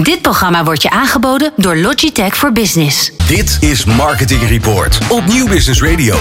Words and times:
Dit 0.00 0.22
programma 0.22 0.64
wordt 0.64 0.82
je 0.82 0.90
aangeboden 0.90 1.52
door 1.56 1.76
Logitech 1.76 2.36
for 2.36 2.52
Business. 2.52 3.12
Dit 3.26 3.56
is 3.60 3.84
Marketing 3.84 4.48
Report 4.48 4.98
op 5.08 5.26
Nieuw 5.26 5.48
Business 5.48 5.82
Radio. 5.82 6.16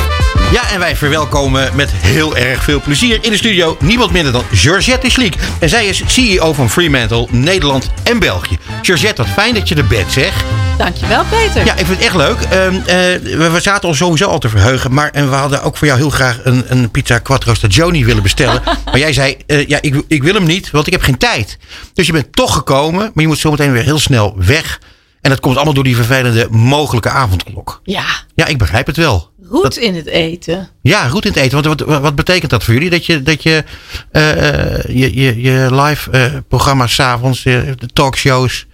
Ja, 0.52 0.70
en 0.72 0.80
wij 0.80 0.96
verwelkomen 0.96 1.76
met 1.76 1.92
heel 1.92 2.38
erg 2.38 2.64
veel 2.64 2.82
plezier 2.82 3.20
in 3.22 3.32
de 3.32 3.38
studio 3.38 3.78
niemand 3.80 4.12
minder 4.12 4.32
dan 4.32 4.44
Georgette 4.52 5.10
Schliek. 5.10 5.36
En 5.60 5.70
zij 5.70 5.86
is 5.86 6.04
CEO 6.06 6.54
van 6.54 6.70
Fremantle 6.70 7.28
Nederland 7.30 7.90
en 8.04 8.20
België. 8.20 8.58
Georgette, 8.82 9.22
wat 9.22 9.32
fijn 9.32 9.54
dat 9.54 9.68
je 9.68 9.76
er 9.76 9.88
bent, 9.88 10.12
zeg. 10.12 10.44
Dankjewel, 10.82 11.24
Peter. 11.30 11.66
Ja, 11.66 11.72
ik 11.76 11.86
vind 11.86 11.98
het 11.98 12.06
echt 12.06 12.16
leuk. 12.16 12.42
Ehm, 12.42 12.76
eh, 12.76 13.50
we, 13.52 13.60
zaten 13.62 13.88
ons 13.88 13.98
sowieso 13.98 14.28
al 14.28 14.40
te 14.40 14.50
verheugen. 14.50 14.94
Maar 14.94 15.10
en 15.10 15.30
we 15.30 15.36
hadden 15.36 15.64
ook 15.64 15.78
voor 15.78 15.88
jou 15.88 16.00
heel 16.00 16.10
graag 16.10 16.40
een, 16.44 16.64
een 16.68 16.92
pizza 16.92 17.20
quattro 17.20 17.54
stagioni 17.54 18.06
willen 18.06 18.24
bestellen. 18.24 18.62
maar 18.86 18.98
jij 19.00 19.14
zei, 19.14 19.38
eh, 19.48 19.68
ja, 19.68 19.78
ik, 19.82 20.04
ik 20.08 20.24
wil 20.24 20.34
hem 20.34 20.44
niet, 20.44 20.72
want 20.72 20.88
ik 20.88 20.94
heb 20.94 21.02
geen 21.02 21.18
tijd. 21.18 21.58
Dus 21.94 22.06
je 22.06 22.12
bent 22.12 22.34
toch 22.34 22.54
gekomen, 22.54 23.00
maar 23.14 23.24
je 23.24 23.28
moet 23.28 23.38
zometeen 23.38 23.72
weer 23.72 23.84
heel 23.84 24.00
snel 24.00 24.36
weg. 24.38 24.80
En 25.22 25.30
dat 25.30 25.40
komt 25.40 25.56
allemaal 25.56 25.74
door 25.74 25.84
die 25.84 25.96
vervelende 25.96 26.48
mogelijke 26.50 27.10
avondklok. 27.10 27.80
Ja, 27.84 28.06
Ja, 28.36 28.46
ik 28.46 28.58
begrijp 28.58 28.88
het 28.88 28.98
wel. 28.98 29.30
Dat- 29.62 29.76
in 29.76 29.96
het 29.96 30.08
eten. 30.08 30.70
Ja, 30.82 31.08
goed 31.08 31.26
in 31.26 31.32
het 31.32 31.40
eten. 31.40 31.64
Want 31.64 31.82
wat, 31.82 32.00
wat 32.02 32.16
betekent 32.16 32.52
dat 32.52 32.64
voor 32.64 32.74
jullie? 32.74 32.90
Dat 32.90 33.06
je, 33.06 33.22
dat 33.24 33.44
je 33.44 33.64
eh, 34.12 34.84
je, 34.84 35.16
je, 35.22 35.42
je 35.42 35.76
live 35.76 36.12
eh, 36.12 36.26
programma's 36.48 36.94
's 36.94 37.00
avonds, 37.00 37.46
eh, 37.46 37.60
de 37.78 37.88
talkshows, 37.94 38.66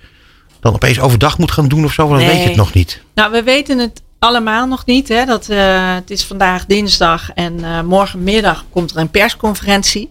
dan 0.68 0.76
opeens 0.76 1.00
overdag 1.00 1.38
moet 1.38 1.52
gaan 1.52 1.68
doen 1.68 1.84
of 1.86 1.94
zo? 1.94 2.08
Dan 2.08 2.18
weet 2.18 2.42
je 2.42 2.48
het 2.48 2.56
nog 2.56 2.74
niet. 2.74 3.02
Nou, 3.16 3.32
we 3.32 3.44
weten 3.44 3.78
het 3.80 4.02
allemaal 4.20 4.68
nog 4.68 4.86
niet. 4.86 5.08
Hè? 5.08 5.26
Dat, 5.26 5.50
eh, 5.50 5.94
het 5.96 6.10
is 6.10 6.24
vandaag 6.24 6.66
dinsdag 6.66 7.32
en 7.34 7.64
eh, 7.64 7.82
morgenmiddag 7.82 8.66
komt 8.72 8.92
er 8.92 8.98
een 8.98 9.10
persconferentie. 9.10 10.10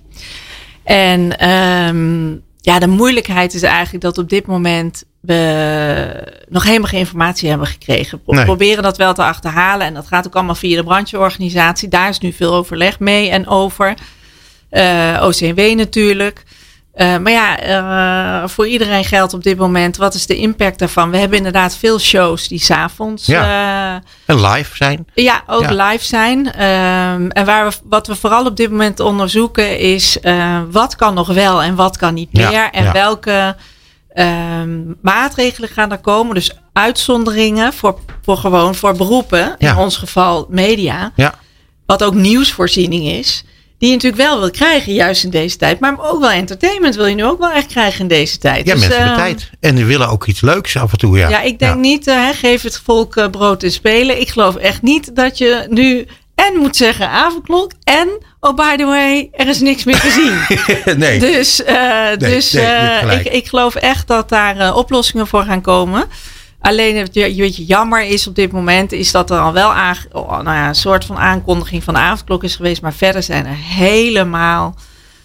En 0.85 1.39
ehm, 1.39 2.31
ja, 2.61 2.79
de 2.79 2.87
moeilijkheid 2.87 3.55
is 3.55 3.63
eigenlijk 3.63 4.05
dat 4.05 4.19
op 4.19 4.29
dit 4.29 4.47
moment 4.47 5.05
we 5.21 6.45
nog 6.49 6.65
helemaal 6.65 6.89
geen 6.89 6.99
informatie 6.99 7.49
hebben 7.49 7.67
gekregen. 7.67 8.21
We 8.27 8.35
Nee. 8.35 8.45
proberen 8.45 8.83
dat 8.83 8.97
wel 8.97 9.15
te 9.15 9.23
achterhalen 9.23 9.87
en 9.87 9.95
dat 9.95 10.07
gaat 10.07 10.27
ook 10.27 10.35
allemaal 10.35 10.55
via 10.55 10.77
de 10.77 10.85
brancheorganisatie. 10.85 11.89
Daar 11.89 12.09
is 12.09 12.19
nu 12.19 12.33
veel 12.33 12.55
overleg 12.55 12.99
mee 12.99 13.29
en 13.31 13.47
over. 13.47 13.95
Eh, 14.71 15.23
OCW 15.23 15.61
natuurlijk. 15.77 16.45
Eh, 16.97 17.17
maar 17.17 17.33
ja, 17.33 17.59
eh, 17.59 18.49
voor 18.49 18.67
iedereen 18.67 19.05
geldt 19.05 19.35
op 19.35 19.43
dit 19.43 19.59
moment, 19.59 19.97
wat 19.97 20.15
is 20.15 20.27
de 20.27 20.37
impact 20.37 20.79
daarvan? 20.79 21.11
We 21.11 21.17
hebben 21.17 21.37
inderdaad 21.39 21.77
veel 21.77 21.99
shows 21.99 22.49
die 22.49 22.59
s'avonds 22.59 23.27
ja. 23.27 24.03
En 24.27 24.41
live 24.47 24.77
zijn. 24.77 25.07
ja, 25.15 25.43
ook 25.47 25.63
Ja. 25.71 25.87
live 25.91 26.05
zijn. 26.05 26.53
Ehm, 26.53 27.29
en 27.29 27.45
waar 27.45 27.69
we, 27.69 27.77
wat 27.85 28.07
we 28.07 28.15
vooral 28.17 28.45
op 28.47 28.57
dit 28.57 28.71
moment 28.71 29.01
onderzoeken 29.01 29.79
is 29.79 30.21
eh, 30.21 30.61
wat 30.71 30.97
kan 30.97 31.15
nog 31.15 31.29
wel 31.29 31.63
en 31.63 31.75
wat 31.75 31.97
kan 31.97 32.15
niet 32.15 32.29
Ja, 32.33 32.49
meer. 32.51 32.69
En 32.71 32.93
welke 32.93 33.57
ehm, 34.13 34.79
maatregelen 35.03 35.69
gaan 35.69 35.93
er 35.93 35.99
komen. 35.99 36.35
Dus 36.35 36.51
uitzonderingen 36.73 37.73
voor, 37.73 37.99
voor 38.23 38.37
gewoon 38.37 38.75
voor 38.75 38.97
beroepen. 38.97 39.55
In 39.59 39.77
ons 39.77 39.97
geval 39.97 40.47
media 40.51 41.13
Ja. 41.17 41.35
wat 41.87 42.05
ook 42.05 42.15
nieuwsvoorziening 42.15 43.05
is. 43.07 43.45
Die 43.79 43.89
je 43.89 43.95
natuurlijk 43.95 44.23
wel 44.23 44.41
wil 44.41 44.51
krijgen, 44.51 44.93
juist 44.93 45.25
in 45.25 45.31
deze 45.31 45.57
tijd. 45.57 45.81
Maar 45.81 45.97
ook 45.99 46.21
wel 46.21 46.31
entertainment 46.31 46.95
wil 46.95 47.07
je 47.07 47.15
nu 47.15 47.25
ook 47.25 47.39
wel 47.39 47.51
echt 47.51 47.67
krijgen 47.67 48.01
in 48.01 48.09
deze 48.09 48.39
tijd. 48.39 48.67
Ja, 48.67 48.73
Dus, 48.73 48.81
mensen 48.81 49.03
hebben 49.03 49.25
ehm, 49.25 49.37
tijd. 49.37 49.51
En 49.61 49.75
die 49.75 49.85
willen 49.85 50.09
ook 50.09 50.27
iets 50.27 50.41
leuks 50.41 50.77
af 50.77 50.93
en 50.93 50.99
toe. 50.99 51.19
Ja, 51.19 51.29
Ja, 51.29 51.41
ik 51.41 51.59
denk 51.59 51.77
niet, 51.77 52.07
eh, 52.07 52.29
geef 52.35 52.63
het 52.63 52.81
volk 52.85 53.17
eh, 53.17 53.31
brood 53.31 53.63
en 53.63 53.73
spelen. 53.73 54.21
Ik 54.21 54.29
geloof 54.29 54.57
echt 54.57 54.83
niet 54.83 55.17
dat 55.17 55.39
je 55.39 55.67
nu 55.69 56.07
en 56.35 56.57
moet 56.57 56.77
zeggen 56.77 57.11
avondklok. 57.11 57.73
En, 57.85 58.09
oh 58.41 58.55
by 58.55 58.77
the 58.77 58.85
way, 58.85 59.29
er 59.33 59.49
is 59.49 59.61
niks 59.61 59.85
meer 59.85 60.01
te 60.01 60.11
zien. 60.11 60.65
nee. 60.99 61.19
Dus, 61.19 61.63
eh, 61.63 62.17
dus 62.19 62.53
nee, 62.53 63.19
ik, 63.19 63.27
ik 63.33 63.47
geloof 63.47 63.75
echt 63.75 64.07
dat 64.07 64.29
daar 64.29 64.75
oplossingen 64.75 65.27
voor 65.27 65.43
gaan 65.43 65.61
komen. 65.61 66.05
Alleen 66.67 66.97
het 66.97 67.15
je- 67.15 67.65
jammer 67.65 68.03
is 68.03 68.27
op 68.27 68.35
dit 68.35 68.53
moment 68.53 68.93
is 68.93 69.11
dat 69.11 69.31
er 69.31 69.39
al 69.39 69.53
wel 69.53 69.69
oh, 70.13 70.31
nou 70.31 70.45
ja, 70.45 70.69
een 70.69 70.75
soort 70.75 71.05
van 71.05 71.17
aankondiging 71.19 71.85
van 71.85 71.95
de 71.95 72.01
avondklok 72.01 72.45
is 72.45 72.57
geweest. 72.57 72.83
Maar 72.83 72.95
verder 72.95 73.23
zijn 73.23 73.47
er 73.47 73.57
helemaal. 73.57 74.75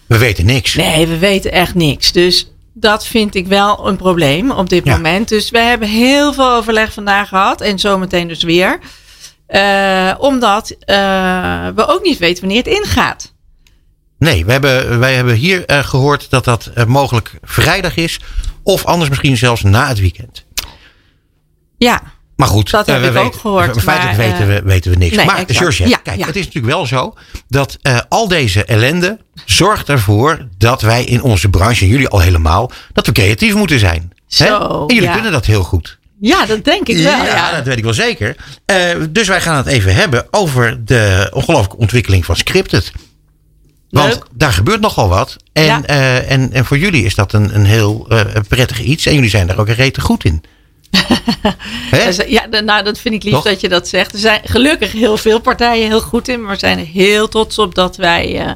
We 0.06 0.18
weten 0.18 0.46
niks. 0.46 0.74
Nee, 0.74 1.06
we 1.06 1.18
weten 1.18 1.52
echt 1.52 1.74
niks. 1.74 2.12
Dus 2.12 2.50
dat 2.72 3.06
vind 3.06 3.34
ik 3.34 3.46
wel 3.46 3.88
een 3.88 3.96
probleem 3.96 4.50
op 4.50 4.68
dit 4.68 4.84
Ja. 4.84 4.92
moment. 4.92 5.28
Dus 5.28 5.50
we 5.50 5.58
hebben 5.58 5.88
heel 5.88 6.32
veel 6.32 6.50
overleg 6.50 6.92
vandaag 6.92 7.28
gehad. 7.28 7.60
En 7.60 7.78
zometeen 7.78 8.28
dus 8.28 8.42
weer. 8.42 8.78
Eh, 9.46 10.14
omdat 10.18 10.70
eh, 10.70 10.96
we 11.74 11.86
ook 11.86 12.02
niet 12.02 12.18
weten 12.18 12.40
wanneer 12.44 12.62
het 12.64 12.74
ingaat. 12.84 13.32
Nee, 14.18 14.44
we 14.44 14.52
hebben, 14.52 14.98
wij 14.98 15.14
hebben 15.14 15.34
hier 15.34 15.64
eh, 15.66 15.78
gehoord 15.84 16.30
dat 16.30 16.44
dat 16.44 16.70
mogelijk 16.86 17.30
vrijdag 17.42 17.96
is. 17.96 18.20
Of 18.62 18.84
anders 18.84 19.08
misschien 19.08 19.36
zelfs 19.36 19.62
na 19.62 19.88
het 19.88 20.00
weekend. 20.00 20.44
Ja, 21.82 22.02
Maar 22.36 22.48
goed, 22.48 22.70
Dat 22.70 22.88
eh, 22.88 22.94
heb 22.94 23.02
we 23.02 23.08
ik 23.08 23.16
ook 23.16 23.22
weten, 23.24 23.40
gehoort, 23.40 23.82
Feitelijk 23.82 24.16
maar, 24.18 24.26
weten, 24.26 24.40
eh, 24.40 24.46
we, 24.46 24.62
weten 24.62 24.90
we 24.90 24.96
niks. 24.96 25.16
nee, 25.16 25.26
maar 25.26 25.44
Ja, 25.88 25.96
kijk, 25.96 26.18
ja. 26.18 26.26
het 26.26 26.36
is 26.36 26.44
natuurlijk 26.44 26.74
wel 26.74 26.86
zo 26.86 27.14
dat 27.48 27.78
eh, 27.82 27.98
al 28.08 28.28
deze 28.28 28.64
ellende 28.64 29.18
zorgt 29.44 29.88
ervoor 29.88 30.46
dat 30.58 30.82
wij 30.82 31.04
in 31.04 31.22
onze 31.22 31.48
branche, 31.48 31.84
en 31.84 31.90
jullie 31.90 32.08
al 32.08 32.20
helemaal, 32.20 32.70
dat 32.92 33.06
we 33.06 33.12
creatief 33.12 33.54
moeten 33.54 33.78
zijn. 33.78 34.12
Hè? 34.28 34.46
Zo, 34.46 34.84
en 34.86 34.94
jullie 34.94 35.08
ja. 35.08 35.14
kunnen 35.14 35.32
dat 35.32 35.46
heel 35.46 35.62
goed. 35.62 35.98
ja 36.20 36.46
dat 36.46 36.64
denk 36.64 36.88
ik 36.88 36.96
wel. 36.96 37.24
Ja, 37.24 37.52
dat 37.56 37.64
weet 37.66 37.76
ik 37.78 37.84
wel 37.84 37.92
zeker. 37.94 38.36
Eh, 38.64 38.76
dus 39.10 39.28
wij 39.28 39.40
gaan 39.40 39.56
het 39.56 39.66
even 39.66 39.94
hebben 39.94 40.26
over 40.30 40.84
de 40.84 41.28
ongelooflijke 41.32 41.76
ontwikkeling 41.76 42.24
van 42.24 42.36
Scripted. 42.36 42.92
Want 43.90 44.12
Leuk. 44.12 44.26
daar 44.34 44.52
gebeurt 44.52 44.80
nogal 44.80 45.08
wat. 45.08 45.36
En, 45.52 45.64
Ja. 45.64 45.82
eh, 45.84 46.30
en, 46.30 46.52
en 46.52 46.64
voor 46.64 46.78
jullie 46.78 47.04
is 47.04 47.14
dat 47.14 47.32
een, 47.32 47.54
een 47.54 47.64
heel 47.64 48.06
eh, 48.08 48.20
prettig 48.48 48.80
iets. 48.80 49.06
En 49.06 49.14
jullie 49.14 49.30
zijn 49.30 49.46
daar 49.46 49.58
ook 49.58 49.68
een 49.68 49.74
rete 49.74 50.00
goed 50.00 50.24
in. 50.24 50.42
Ja, 52.26 52.46
nou, 52.46 52.84
dat 52.84 52.98
vind 52.98 53.14
ik 53.14 53.22
lief 53.22 53.32
Toch? 53.32 53.44
dat 53.44 53.60
je 53.60 53.68
dat 53.68 53.88
zegt. 53.88 54.12
Er 54.12 54.18
zijn 54.18 54.40
gelukkig 54.44 54.92
heel 54.92 55.16
veel 55.16 55.40
partijen 55.40 55.86
heel 55.86 56.00
goed 56.00 56.28
in. 56.28 56.42
Maar 56.42 56.52
we 56.52 56.58
zijn 56.58 56.78
er 56.78 56.86
heel 56.86 57.28
trots 57.28 57.58
op 57.58 57.74
dat 57.74 57.96
wij 57.96 58.38
eh, 58.38 58.50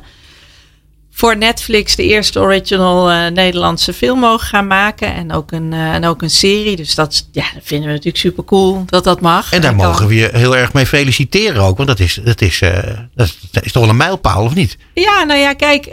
voor 1.18 1.36
Netflix 1.36 1.96
de 1.96 2.02
eerste 2.02 2.40
original 2.40 3.10
eh, 3.10 3.30
Nederlandse 3.30 3.92
film 3.92 4.18
mogen 4.18 4.46
gaan 4.46 4.66
maken. 4.66 5.14
En 5.14 5.32
ook 5.32 5.52
een, 5.52 5.72
eh, 5.72 5.94
en 5.94 6.04
ook 6.04 6.22
een 6.22 6.30
serie. 6.30 6.76
Dus 6.76 6.94
dat, 6.94 7.28
ja, 7.32 7.44
dat 7.54 7.62
vinden 7.62 7.86
we 7.86 7.92
natuurlijk 7.92 8.16
super 8.22 8.44
cool 8.44 8.82
dat 8.86 9.04
dat 9.04 9.20
mag. 9.20 9.52
En 9.52 9.60
daar 9.60 9.74
mogen 9.74 10.06
we 10.06 10.14
je 10.14 10.28
heel 10.32 10.56
erg 10.56 10.72
mee 10.72 10.86
feliciteren 10.86 11.62
ook. 11.62 11.76
Want 11.76 11.88
dat 11.88 12.00
is, 12.00 12.20
dat 12.24 12.40
is, 12.40 12.60
eh, 12.60 12.70
dat 13.14 13.26
is, 13.26 13.38
dat 13.50 13.64
is 13.64 13.72
toch 13.72 13.82
wel 13.82 13.90
een 13.90 13.96
mijlpaal, 13.96 14.44
of 14.44 14.54
niet? 14.54 14.76
Ja, 14.94 15.24
nou 15.24 15.40
ja, 15.40 15.52
kijk. 15.52 15.86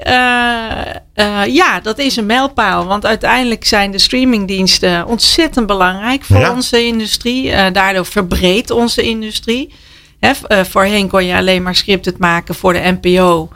ja, 1.47 1.79
dat 1.79 1.99
is 1.99 2.15
een 2.15 2.25
mijlpaal. 2.25 2.85
Want 2.85 3.05
uiteindelijk 3.05 3.65
zijn 3.65 3.91
de 3.91 3.99
streamingdiensten 3.99 5.05
ontzettend 5.05 5.67
belangrijk 5.67 6.23
voor 6.23 6.39
Ja. 6.39 6.51
onze 6.51 6.85
industrie. 6.85 7.71
Daardoor 7.71 8.05
verbreedt 8.05 8.71
onze 8.71 9.01
industrie. 9.01 9.73
Voorheen 10.69 11.07
kon 11.07 11.25
je 11.25 11.35
alleen 11.35 11.63
maar 11.63 11.75
scripted 11.75 12.17
maken 12.17 12.55
voor 12.55 12.73
de 12.73 12.97
NPO, 13.01 13.49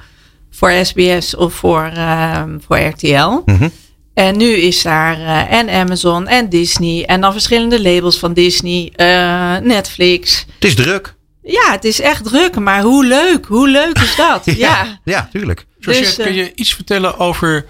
voor 0.57 0.72
SBS 0.85 1.35
of 1.35 1.53
voor, 1.53 1.91
ehm, 1.94 2.57
voor 2.68 2.79
RTL. 2.79 3.41
Mhm. 3.45 3.69
En 4.13 4.38
nu 4.38 4.45
is 4.45 4.81
daar 4.81 5.18
eh, 5.18 5.51
en 5.51 5.69
Amazon 5.69 6.28
en 6.28 6.50
Disney 6.50 7.06
en 7.06 7.22
dan 7.22 7.31
verschillende 7.31 7.81
labels 7.81 8.19
van 8.19 8.34
Disney, 8.34 8.91
eh, 8.95 9.57
Netflix. 9.57 10.45
Het 10.53 10.63
is 10.63 10.75
druk. 10.75 11.16
Ja, 11.44 11.72
het 11.72 11.84
is 11.84 12.01
echt 12.01 12.23
druk, 12.23 12.56
maar 12.56 12.81
hoe 12.81 13.06
leuk, 13.06 13.45
hoe 13.45 13.69
leuk 13.69 13.97
is 14.00 14.16
dat? 14.16 14.44
ja. 14.66 15.00
ja 15.03 15.29
tuurlijk. 15.31 15.66
Georgette, 15.79 16.09
Dus, 16.09 16.18
eh, 16.18 16.25
kun 16.25 16.35
je 16.35 16.51
iets 16.56 16.74
vertellen 16.74 17.19
over 17.19 17.66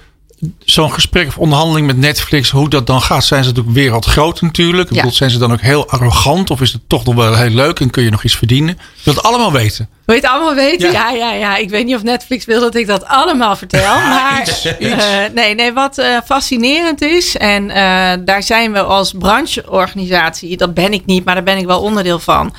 zo'n 0.59 0.91
gesprek 0.93 1.27
of 1.27 1.37
onderhandeling 1.37 1.87
met 1.87 1.97
Netflix? 1.97 2.49
Hoe 2.49 2.69
dat 2.69 2.87
dan 2.87 3.01
gaat? 3.01 3.25
Zijn 3.25 3.43
ze 3.43 3.49
natuurlijk 3.49 3.75
wereldgroot 3.75 4.41
natuurlijk? 4.41 4.89
Ik 4.89 4.95
Ja. 4.95 5.01
bedoel, 5.01 5.15
zijn 5.15 5.29
ze 5.29 5.37
dan 5.37 5.51
ook 5.51 5.61
heel 5.61 5.89
arrogant? 5.89 6.49
Of 6.49 6.61
is 6.61 6.73
het 6.73 6.81
toch 6.87 7.05
nog 7.05 7.15
wel 7.15 7.35
heel 7.35 7.49
leuk 7.49 7.79
en 7.79 7.89
kun 7.89 8.03
je 8.03 8.09
nog 8.09 8.23
iets 8.23 8.35
verdienen? 8.35 8.73
Ik 8.73 9.03
wil 9.03 9.13
het 9.13 9.23
allemaal 9.23 9.51
weten. 9.51 9.89
Wil 10.05 10.15
je 10.15 10.21
het 10.21 10.31
allemaal 10.31 10.55
weten? 10.55 10.91
Ja. 10.91 11.09
Ja, 11.09 11.15
ja, 11.17 11.33
ja. 11.33 11.57
Ik 11.57 11.69
weet 11.69 11.85
niet 11.85 11.95
of 11.95 12.03
Netflix 12.03 12.45
wil 12.45 12.59
dat 12.59 12.75
ik 12.75 12.87
dat 12.87 13.05
allemaal 13.05 13.55
vertel. 13.55 13.95
maar 13.95 14.41
iets, 14.41 14.65
eh, 14.65 15.23
nee, 15.33 15.55
nee, 15.55 15.73
wat 15.73 15.97
eh, 15.97 16.17
fascinerend 16.25 17.01
is. 17.01 17.37
En 17.37 17.69
eh, 17.69 18.13
daar 18.25 18.43
zijn 18.43 18.71
we 18.71 18.81
als 18.81 19.11
brancheorganisatie, 19.19 20.57
dat 20.57 20.73
ben 20.73 20.93
ik 20.93 21.05
niet, 21.05 21.25
maar 21.25 21.35
daar 21.35 21.43
ben 21.43 21.57
ik 21.57 21.65
wel 21.65 21.81
onderdeel 21.81 22.19
van. 22.19 22.53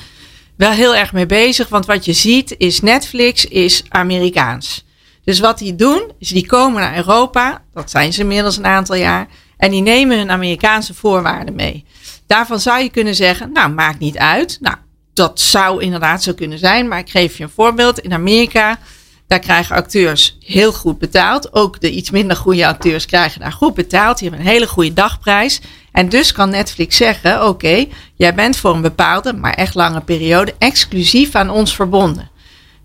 Wel 0.57 0.71
heel 0.71 0.97
erg 0.97 1.13
mee 1.13 1.27
bezig. 1.27 1.69
Want 1.69 1.87
wat 1.87 2.05
je 2.05 2.13
ziet 2.13 2.55
is 2.59 2.81
Netflix 2.81 3.45
is 3.45 3.83
Amerikaans. 3.89 4.85
Dus 5.29 5.41
wat 5.41 5.59
die 5.59 5.75
doen, 5.75 6.13
is 6.19 6.29
die 6.29 6.47
komen 6.47 6.81
naar 6.81 6.97
Europa. 6.97 7.63
Dat 7.75 7.91
zijn 7.91 8.13
ze 8.13 8.21
inmiddels 8.21 8.57
een 8.57 8.67
aantal 8.67 8.97
jaar. 8.97 9.27
En 9.57 9.71
die 9.71 9.83
nemen 9.83 10.19
hun 10.19 10.31
Amerikaanse 10.31 10.95
voorwaarden 10.95 11.55
mee. 11.55 11.85
Daarvan 12.27 12.61
zou 12.61 12.83
je 12.83 12.91
kunnen 12.91 13.15
zeggen, 13.15 13.53
nou, 13.53 13.71
maakt 13.71 13.99
niet 13.99 14.19
uit. 14.19 14.59
Nou, 14.61 14.77
dat 15.15 15.41
zou 15.41 15.83
inderdaad 15.83 16.23
zo 16.23 16.33
kunnen 16.35 16.59
zijn. 16.59 16.89
Maar 16.89 16.99
ik 16.99 17.11
geef 17.11 17.37
je 17.37 17.43
een 17.43 17.51
voorbeeld. 17.51 17.99
In 17.99 18.13
Amerika, 18.13 18.79
daar 19.27 19.39
krijgen 19.39 19.77
acteurs 19.77 20.39
heel 20.41 20.73
goed 20.73 20.99
betaald. 20.99 21.53
Ook 21.55 21.81
de 21.81 21.91
iets 21.91 22.11
minder 22.11 22.37
goede 22.37 22.67
acteurs 22.67 23.07
krijgen 23.07 23.41
daar 23.41 23.53
goed 23.53 23.75
betaald. 23.75 24.19
Die 24.19 24.29
hebben 24.29 24.47
een 24.47 24.53
hele 24.53 24.69
goede 24.69 24.93
dagprijs. 24.93 25.61
En 25.93 26.09
dus 26.09 26.33
kan 26.33 26.51
Netflix 26.51 26.97
zeggen, 26.97 27.47
oké, 27.47 27.87
jij 28.15 28.35
bent 28.35 28.57
voor 28.57 28.75
een 28.75 28.83
bepaalde, 28.83 29.33
maar 29.33 29.55
echt 29.55 29.75
lange 29.75 30.01
periode 30.01 30.55
exclusief 30.59 31.35
aan 31.35 31.51
ons 31.51 31.75
verbonden. 31.75 32.31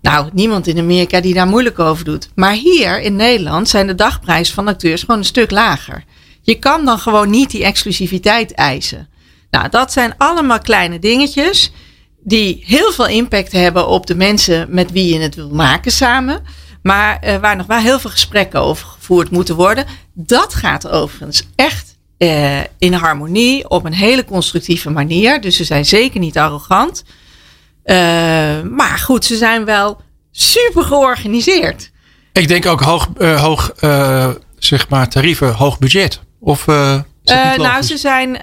Nou, 0.03 0.29
niemand 0.33 0.67
in 0.67 0.79
Amerika 0.79 1.21
die 1.21 1.33
daar 1.33 1.47
moeilijk 1.47 1.79
over 1.79 2.05
doet. 2.05 2.29
Maar 2.35 2.53
hier 2.53 3.01
in 3.01 3.15
Nederland 3.15 3.69
zijn 3.69 3.87
de 3.87 3.95
dagprijzen 3.95 4.53
van 4.55 4.67
acteurs 4.67 5.01
gewoon 5.01 5.17
een 5.17 5.25
stuk 5.25 5.51
lager. 5.51 6.03
Je 6.41 6.59
kan 6.59 6.85
dan 6.85 6.99
gewoon 6.99 7.29
niet 7.29 7.51
die 7.51 7.63
exclusiviteit 7.63 8.53
eisen. 8.53 9.09
Nou, 9.49 9.69
dat 9.69 9.91
zijn 9.91 10.13
allemaal 10.17 10.59
kleine 10.59 10.99
dingetjes 10.99 11.71
die 12.23 12.63
heel 12.65 12.91
veel 12.91 13.07
impact 13.07 13.51
hebben 13.51 13.87
op 13.87 14.07
de 14.07 14.15
mensen 14.15 14.67
met 14.69 14.91
wie 14.91 15.13
je 15.13 15.19
het 15.19 15.35
wil 15.35 15.49
maken 15.49 15.91
samen. 15.91 16.43
Maar 16.81 17.19
uh, 17.23 17.37
waar 17.37 17.55
nog 17.55 17.65
wel 17.65 17.79
heel 17.79 17.99
veel 17.99 18.09
gesprekken 18.09 18.59
over 18.59 18.87
gevoerd 18.87 19.29
moeten 19.29 19.55
worden. 19.55 19.85
Dat 20.13 20.53
gaat 20.53 20.87
overigens 20.87 21.43
echt 21.55 21.97
uh, 22.17 22.59
in 22.77 22.93
harmonie 22.93 23.69
op 23.69 23.85
een 23.85 23.93
hele 23.93 24.25
constructieve 24.25 24.89
manier. 24.89 25.41
Dus 25.41 25.55
ze 25.55 25.63
zijn 25.63 25.85
zeker 25.85 26.19
niet 26.19 26.37
arrogant. 26.37 27.03
Uh, 27.85 27.95
maar 28.61 28.97
goed, 29.03 29.25
ze 29.25 29.35
zijn 29.35 29.65
wel 29.65 30.01
super 30.31 30.83
georganiseerd. 30.83 31.91
Ik 32.33 32.47
denk 32.47 32.65
ook 32.65 32.81
hoog, 32.81 33.07
hoog 33.17 33.71
zeg 34.57 34.89
maar 34.89 35.09
tarieven, 35.09 35.53
hoog 35.53 35.79
budget. 35.79 36.21
Of 36.39 36.65
nou, 36.65 37.81
ze 37.81 37.97
zijn 37.97 38.39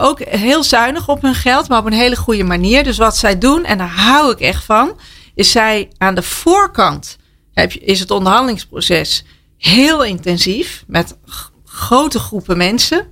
ook 0.00 0.20
heel 0.20 0.64
zuinig 0.64 1.08
op 1.08 1.22
hun 1.22 1.34
geld, 1.34 1.68
maar 1.68 1.78
op 1.78 1.86
een 1.86 1.92
hele 1.92 2.16
goede 2.16 2.44
manier. 2.44 2.84
Dus 2.84 2.98
wat 2.98 3.16
zij 3.16 3.38
doen, 3.38 3.64
en 3.64 3.78
daar 3.78 3.94
hou 3.94 4.32
ik 4.32 4.40
echt 4.40 4.64
van, 4.64 5.00
is 5.34 5.50
zij 5.50 5.90
aan 5.98 6.14
de 6.14 6.22
voorkant 6.22 7.16
heb 7.52 7.72
je, 7.72 7.80
is 7.80 8.00
het 8.00 8.10
onderhandelingsproces 8.10 9.24
heel 9.58 10.04
intensief 10.04 10.84
met 10.86 11.16
grote 11.64 12.18
groepen 12.18 12.56
mensen. 12.56 13.06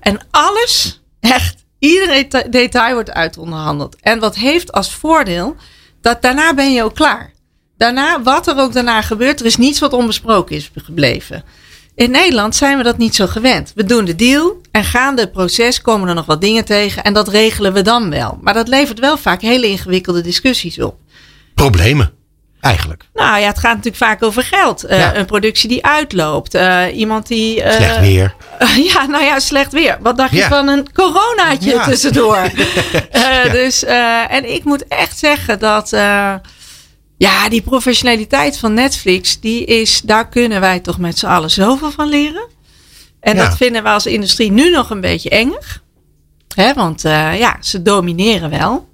En 0.00 0.26
alles, 0.30 1.02
echt, 1.20 1.64
ieder 1.78 2.28
detail 2.50 2.94
wordt 2.94 3.10
uitonderhandeld. 3.10 3.96
En 4.00 4.18
wat 4.18 4.36
heeft 4.36 4.72
als 4.72 4.94
voordeel, 4.94 5.56
dat 6.00 6.22
daarna 6.22 6.54
ben 6.54 6.72
je 6.72 6.82
ook 6.82 6.94
klaar. 6.94 7.32
Daarna, 7.76 8.22
wat 8.22 8.46
er 8.46 8.58
ook 8.58 8.72
daarna 8.72 9.02
gebeurt, 9.02 9.40
er 9.40 9.46
is 9.46 9.56
niets 9.56 9.78
wat 9.78 9.92
onbesproken 9.92 10.56
is 10.56 10.70
gebleven. 10.74 11.44
In 11.94 12.10
Nederland 12.10 12.56
zijn 12.56 12.76
we 12.76 12.82
dat 12.82 12.98
niet 12.98 13.14
zo 13.14 13.26
gewend. 13.26 13.72
We 13.74 13.84
doen 13.84 14.04
de 14.04 14.14
deal 14.14 14.60
en 14.70 14.84
gaande 14.84 15.20
het 15.20 15.32
proces 15.32 15.80
komen 15.80 16.08
er 16.08 16.14
nog 16.14 16.26
wat 16.26 16.40
dingen 16.40 16.64
tegen 16.64 17.04
en 17.04 17.12
dat 17.12 17.28
regelen 17.28 17.72
we 17.72 17.82
dan 17.82 18.10
wel. 18.10 18.38
Maar 18.40 18.54
dat 18.54 18.68
levert 18.68 18.98
wel 18.98 19.16
vaak 19.16 19.40
hele 19.40 19.66
ingewikkelde 19.66 20.20
discussies 20.20 20.80
op. 20.80 20.98
Problemen, 21.54 22.12
eigenlijk. 22.60 23.04
Nou 23.14 23.40
ja, 23.40 23.46
het 23.46 23.58
gaat 23.58 23.76
natuurlijk 23.76 24.04
vaak 24.04 24.22
over 24.22 24.42
geld. 24.42 24.84
Uh, 24.84 24.98
ja. 24.98 25.16
Een 25.16 25.26
productie 25.26 25.68
die 25.68 25.84
uitloopt. 25.84 26.54
Uh, 26.54 26.84
iemand 26.92 27.26
die. 27.26 27.62
Uh, 27.62 27.72
slecht 27.72 28.00
weer. 28.00 28.34
ja, 28.92 29.06
nou 29.06 29.24
ja, 29.24 29.38
slecht 29.38 29.72
weer. 29.72 29.98
Wat 30.00 30.16
dacht 30.16 30.32
je 30.32 30.42
van 30.42 30.68
een 30.68 30.92
coronaatje 30.92 31.70
ja. 31.70 31.84
tussendoor? 31.84 32.50
dus, 33.52 33.84
en 34.28 34.54
ik 34.54 34.64
moet 34.64 34.88
echt 34.88 35.18
zeggen 35.18 35.58
dat. 35.58 35.96
Ja, 37.18 37.48
die 37.48 37.62
professionaliteit 37.62 38.58
van 38.58 38.74
Netflix, 38.74 39.40
die 39.40 39.64
is, 39.64 40.00
daar 40.00 40.28
kunnen 40.28 40.60
wij 40.60 40.80
toch 40.80 40.98
met 40.98 41.18
z'n 41.18 41.26
allen 41.26 41.50
zoveel 41.50 41.90
van 41.90 42.08
leren. 42.08 42.48
En 43.20 43.36
dat 43.36 43.56
vinden 43.56 43.82
we 43.82 43.88
als 43.88 44.06
industrie 44.06 44.50
nu 44.50 44.70
nog 44.70 44.90
een 44.90 45.00
beetje 45.00 45.30
enger. 45.30 45.82
Hè, 46.54 46.74
want 46.74 47.02
ja, 47.02 47.56
ze 47.60 47.82
domineren 47.82 48.50
wel. 48.50 48.88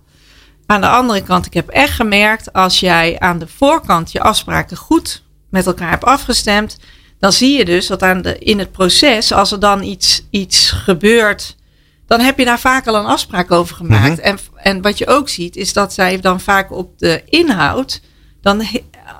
Aan 0.73 0.81
de 0.81 0.89
andere 0.89 1.23
kant, 1.23 1.47
ik 1.47 1.55
heb 1.55 1.69
echt 1.69 1.95
gemerkt, 1.95 2.53
als 2.53 2.81
jij 2.81 3.19
aan 3.19 3.39
de 3.39 3.47
voorkant 3.47 4.13
je 4.13 4.21
afspraken 4.21 4.77
goed 4.77 5.23
met 5.51 5.67
elkaar 5.67 5.91
hebt 5.91 6.05
afgestemd, 6.05 6.79
dan 7.19 7.33
zie 7.33 7.59
je 7.59 7.65
dus 7.65 7.87
dat 7.87 8.03
aan 8.03 8.23
de, 8.23 8.39
in 8.39 8.59
het 8.59 8.73
proces, 8.73 9.33
als 9.33 9.53
er 9.53 9.61
dan 9.61 9.83
iets, 9.83 10.27
iets 10.31 10.71
gebeurt, 10.71 11.57
dan 12.07 12.21
heb 12.21 12.39
je 12.39 12.45
daar 12.45 12.61
vaak 12.61 12.87
al 12.87 12.95
een 12.95 13.05
afspraak 13.05 13.51
over 13.51 13.77
gemaakt. 13.77 14.03
Mm 14.09 14.15
-hmm. 14.15 14.23
en, 14.23 14.39
en 14.57 14.83
wat 14.83 14.99
je 14.99 15.07
ook 15.07 15.29
ziet, 15.29 15.57
is 15.57 15.73
dat 15.73 15.93
zij 15.93 16.21
dan 16.21 16.41
vaak 16.41 16.73
op 16.73 16.99
de 16.99 17.23
inhoud 17.25 18.01
dan 18.41 18.67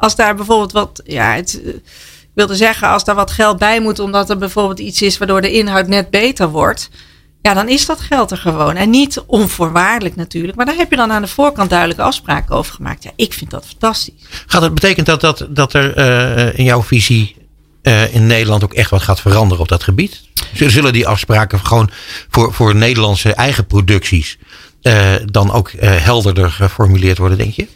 als 0.01 0.17
daar 0.17 0.35
bijvoorbeeld 0.35 0.73
wat, 0.73 1.01
ja, 1.05 1.35
het, 1.35 1.61
ik 1.65 2.31
wilde 2.35 2.57
zeggen, 2.57 2.89
als 2.89 3.05
daar 3.05 3.15
wat 3.15 3.31
geld 3.31 3.59
bij 3.59 3.81
moet, 3.81 3.99
omdat 3.99 4.31
er 4.31 4.39
bijvoorbeeld 4.39 4.79
iets 4.79 5.03
is 5.03 5.19
waardoor 5.19 5.41
de 5.41 5.53
inhoud 5.53 5.87
net 5.87 6.11
beter 6.11 6.49
wordt. 6.49 6.91
Ja, 7.43 7.55
dan 7.55 7.69
is 7.69 7.87
dat 7.87 8.01
geld 8.01 8.31
er 8.31 8.37
gewoon. 8.37 8.77
En 8.77 8.91
niet 8.91 9.23
onvoorwaardelijk 9.27 10.17
natuurlijk. 10.17 10.57
Maar 10.57 10.67
daar 10.67 10.75
heb 10.75 10.91
je 10.91 10.97
dan 10.97 11.13
aan 11.13 11.23
de 11.23 11.29
voorkant 11.29 11.71
duidelijke 11.71 12.03
afspraken 12.03 12.55
over 12.55 12.75
gemaakt. 12.75 13.03
Ja, 13.03 13.11
ik 13.17 13.33
vind 13.33 13.51
dat 13.51 13.67
fantastisch. 13.67 14.15
Gaat 14.47 14.63
het 14.63 14.75
betekent 14.75 15.07
dat, 15.07 15.21
dat, 15.21 15.47
dat 15.49 15.75
er 15.75 15.99
uh, 15.99 16.59
in 16.59 16.65
jouw 16.65 16.83
visie 16.83 17.37
uh, 17.83 18.15
in 18.15 18.27
Nederland 18.27 18.65
ook 18.65 18.75
echt 18.75 18.91
wat 18.91 19.03
gaat 19.03 19.21
veranderen 19.21 19.63
op 19.63 19.69
dat 19.69 19.83
gebied? 19.83 20.21
Zullen 20.55 20.93
die 20.93 21.07
afspraken 21.07 21.67
gewoon 21.67 21.91
voor, 22.31 22.53
voor 22.53 22.75
Nederlandse 22.75 23.35
eigen 23.35 23.67
producties 23.67 24.39
uh, 24.83 25.15
dan 25.25 25.53
ook 25.53 25.71
helderder 25.81 26.51
geformuleerd 26.51 27.19
worden, 27.19 27.39
denk 27.39 27.53
je? 27.53 27.67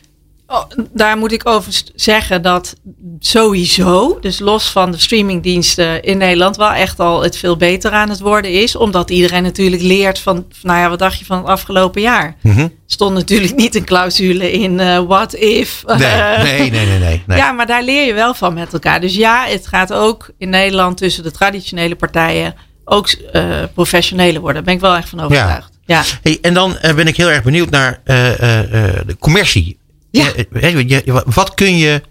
Oh, 0.49 0.65
daar 0.93 1.17
moet 1.17 1.33
ik 1.33 1.49
over 1.49 1.83
zeggen 1.95 2.43
dat 2.43 2.75
sowieso, 3.19 4.19
dus 4.21 4.39
los 4.39 4.71
van 4.71 4.91
de 4.91 4.99
streamingdiensten 4.99 6.03
in 6.03 6.19
Nederland, 6.19 6.57
wel 6.57 6.73
echt 6.73 7.01
al 7.01 7.23
het 7.23 7.37
veel 7.37 7.57
beter 7.57 7.91
aan 7.91 8.09
het 8.09 8.21
worden 8.21 8.51
is. 8.51 8.77
Omdat 8.77 9.11
iedereen 9.11 9.43
natuurlijk 9.43 9.83
leert 9.83 10.19
van, 10.19 10.47
nou 10.63 10.79
ja, 10.79 10.89
wat 10.89 10.99
dacht 10.99 11.19
je 11.19 11.25
van 11.25 11.39
het 11.39 11.47
afgelopen 11.47 12.01
jaar? 12.01 12.37
Mm 12.41 12.53
-hmm. 12.53 12.73
Stond 12.87 13.15
natuurlijk 13.15 13.55
niet 13.57 13.75
een 13.75 13.85
clausule 13.85 14.53
in 14.53 14.79
uh, 14.79 14.99
what 14.99 15.35
if. 15.35 15.83
Nee, 15.87 15.99
nee, 15.99 16.71
nee, 16.71 16.87
nee, 16.87 16.99
nee, 16.99 17.23
nee, 17.27 17.39
Ja, 17.39 17.53
maar 17.53 17.67
daar 17.67 17.83
leer 17.83 18.07
je 18.07 18.15
wel 18.15 18.35
van 18.35 18.55
met 18.55 18.73
elkaar. 18.73 19.01
Dus 19.01 19.15
ja, 19.15 19.45
het 19.47 19.67
gaat 19.67 19.93
ook 19.93 20.31
in 20.39 20.51
Nederland 20.51 20.97
tussen 20.97 21.23
de 21.23 21.31
traditionele 21.31 21.97
partijen 21.97 22.55
ook 22.85 23.15
uh, 23.33 23.63
professioneler 23.75 24.41
worden. 24.41 24.55
Daar 24.55 24.65
ben 24.65 24.75
ik 24.75 24.81
wel 24.81 24.97
echt 24.97 25.09
van 25.09 25.21
overtuigd. 25.21 25.71
Ja. 25.85 25.97
ja. 25.97 26.05
Hey, 26.23 26.39
en 26.43 26.55
dan 26.55 26.79
uh, 26.85 26.95
ben 26.95 27.07
ik 27.07 27.17
heel 27.17 27.31
erg 27.31 27.43
benieuwd 27.43 27.71
naar 27.71 28.01
de 28.05 29.17
commercie. 29.19 29.79
Ja. 30.17 31.23
Wat 31.25 31.55
kun 31.55 31.77
je 31.77 32.03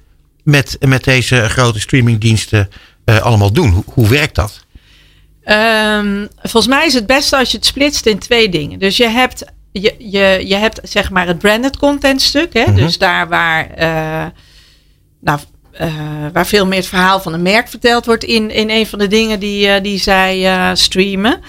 met, 0.43 0.77
met 0.79 1.03
deze 1.03 1.49
grote 1.49 1.79
streamingdiensten 1.79 2.69
uh, 3.05 3.21
allemaal 3.21 3.51
doen? 3.51 3.69
Hoe, 3.69 3.83
hoe 3.85 4.07
werkt 4.07 4.35
dat? 4.35 4.65
Um, 5.45 6.27
volgens 6.41 6.67
mij 6.67 6.85
is 6.85 6.93
het 6.93 7.05
beste 7.05 7.37
als 7.37 7.51
je 7.51 7.57
het 7.57 7.65
splitst 7.65 8.05
in 8.05 8.19
twee 8.19 8.49
dingen. 8.49 8.79
Dus 8.79 8.97
je 8.97 9.07
hebt, 9.07 9.45
je, 9.71 9.95
je, 9.97 10.43
je 10.47 10.55
hebt 10.55 10.79
zeg 10.83 11.09
maar 11.09 11.27
het 11.27 11.37
branded 11.37 11.77
content 11.77 12.21
stuk. 12.21 12.53
Hè? 12.53 12.61
Mm 12.61 12.67
-hmm. 12.67 12.75
Dus 12.75 12.97
daar 12.97 13.27
waar, 13.27 13.69
uh, 13.69 14.25
nou, 15.21 15.39
uh, 15.81 15.93
waar 16.33 16.47
veel 16.47 16.65
meer 16.65 16.79
het 16.79 16.87
verhaal 16.87 17.19
van 17.19 17.33
een 17.33 17.41
merk 17.41 17.67
verteld 17.67 18.05
wordt 18.05 18.23
in, 18.23 18.51
in 18.51 18.69
een 18.69 18.87
van 18.87 18.99
de 18.99 19.07
dingen 19.07 19.39
die, 19.39 19.81
die 19.81 19.99
zij 19.99 20.75
streamen. 20.75 21.41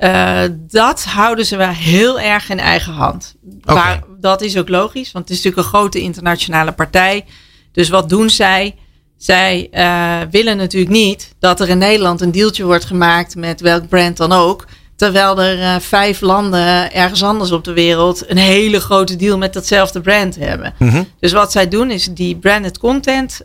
Uh, 0.00 0.42
dat 0.58 1.04
houden 1.04 1.46
ze 1.46 1.56
wel 1.56 1.68
heel 1.68 2.20
erg 2.20 2.50
in 2.50 2.58
eigen 2.58 2.92
hand. 2.92 3.34
Okay. 3.62 3.74
Maar 3.74 4.02
dat 4.20 4.40
is 4.40 4.56
ook 4.56 4.68
logisch, 4.68 5.12
want 5.12 5.28
het 5.28 5.38
is 5.38 5.42
natuurlijk 5.42 5.72
een 5.72 5.78
grote 5.78 6.00
internationale 6.00 6.72
partij. 6.72 7.24
Dus 7.72 7.88
wat 7.88 8.08
doen 8.08 8.30
zij? 8.30 8.76
Zij 9.16 9.68
uh, 9.72 10.18
willen 10.30 10.56
natuurlijk 10.56 10.92
niet 10.92 11.34
dat 11.38 11.60
er 11.60 11.68
in 11.68 11.78
Nederland 11.78 12.20
een 12.20 12.32
deeltje 12.32 12.64
wordt 12.64 12.84
gemaakt 12.84 13.36
met 13.36 13.60
welk 13.60 13.88
brand 13.88 14.16
dan 14.16 14.32
ook. 14.32 14.66
Terwijl 14.96 15.42
er 15.42 15.58
uh, 15.58 15.80
vijf 15.80 16.20
landen 16.20 16.92
ergens 16.92 17.22
anders 17.22 17.50
op 17.50 17.64
de 17.64 17.72
wereld 17.72 18.30
een 18.30 18.36
hele 18.36 18.80
grote 18.80 19.16
deal 19.16 19.38
met 19.38 19.52
datzelfde 19.52 20.00
brand 20.00 20.36
hebben. 20.36 20.74
Mm 20.78 20.88
-hmm. 20.88 21.08
Dus 21.20 21.32
wat 21.32 21.52
zij 21.52 21.68
doen 21.68 21.90
is 21.90 22.04
die 22.04 22.36
branded 22.36 22.78
content 22.78 23.40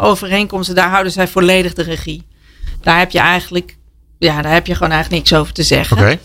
overeenkomsten, 0.00 0.74
daar 0.74 0.90
houden 0.90 1.12
zij 1.12 1.28
volledig 1.28 1.74
de 1.74 1.82
regie. 1.82 2.26
Daar 2.80 2.98
heb 2.98 3.10
je 3.10 3.18
eigenlijk 3.18 3.76
ja, 4.22 4.42
daar 4.42 4.52
heb 4.52 4.66
je 4.66 4.74
gewoon 4.74 4.92
eigenlijk 4.92 5.22
niks 5.22 5.40
over 5.40 5.52
te 5.52 5.62
zeggen. 5.62 5.96
Okay. 5.96 6.18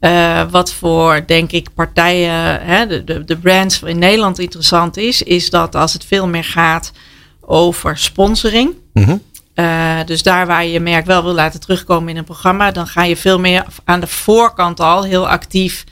Uh, 0.00 0.50
wat 0.50 0.72
voor, 0.72 1.22
denk 1.26 1.52
ik, 1.52 1.68
partijen, 1.74 2.60
hè, 2.62 2.86
de, 2.86 3.04
de, 3.04 3.24
de 3.24 3.36
brands 3.36 3.82
in 3.82 3.98
Nederland 3.98 4.38
interessant 4.38 4.96
is, 4.96 5.22
is 5.22 5.50
dat 5.50 5.74
als 5.74 5.92
het 5.92 6.04
veel 6.04 6.26
meer 6.26 6.44
gaat 6.44 6.92
over 7.40 7.98
sponsoring. 7.98 8.74
Mm 8.92 9.04
-hmm. 9.04 9.22
uh, 9.54 10.04
dus 10.04 10.22
daar 10.22 10.46
waar 10.46 10.64
je 10.64 10.72
je 10.72 10.80
merk 10.80 11.06
wel 11.06 11.22
wil 11.22 11.34
laten 11.34 11.60
terugkomen 11.60 12.08
in 12.08 12.16
een 12.16 12.24
programma, 12.24 12.70
dan 12.70 12.86
ga 12.86 13.04
je 13.04 13.16
veel 13.16 13.38
meer 13.38 13.64
aan 13.84 14.00
de 14.00 14.06
voorkant 14.06 14.80
al 14.80 15.04
heel 15.04 15.28
actief 15.28 15.84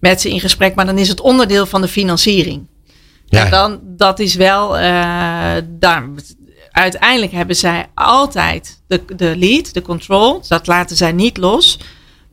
met 0.00 0.20
ze 0.20 0.30
in 0.30 0.40
gesprek. 0.40 0.74
Maar 0.74 0.86
dan 0.86 0.98
is 0.98 1.08
het 1.08 1.20
onderdeel 1.20 1.66
van 1.66 1.80
de 1.80 1.88
financiering. 1.88 2.66
Ja. 3.26 3.44
En 3.44 3.50
dan, 3.50 3.80
dat 3.82 4.18
is 4.18 4.34
wel, 4.34 4.76
uh, 4.76 4.82
daar, 5.64 6.08
uiteindelijk 6.78 7.32
hebben 7.32 7.56
zij 7.56 7.86
altijd 7.94 8.82
de, 8.86 9.04
de 9.16 9.36
lead, 9.36 9.74
de 9.74 9.82
control. 9.82 10.42
Dat 10.48 10.66
laten 10.66 10.96
zij 10.96 11.12
niet 11.12 11.36
los. 11.36 11.78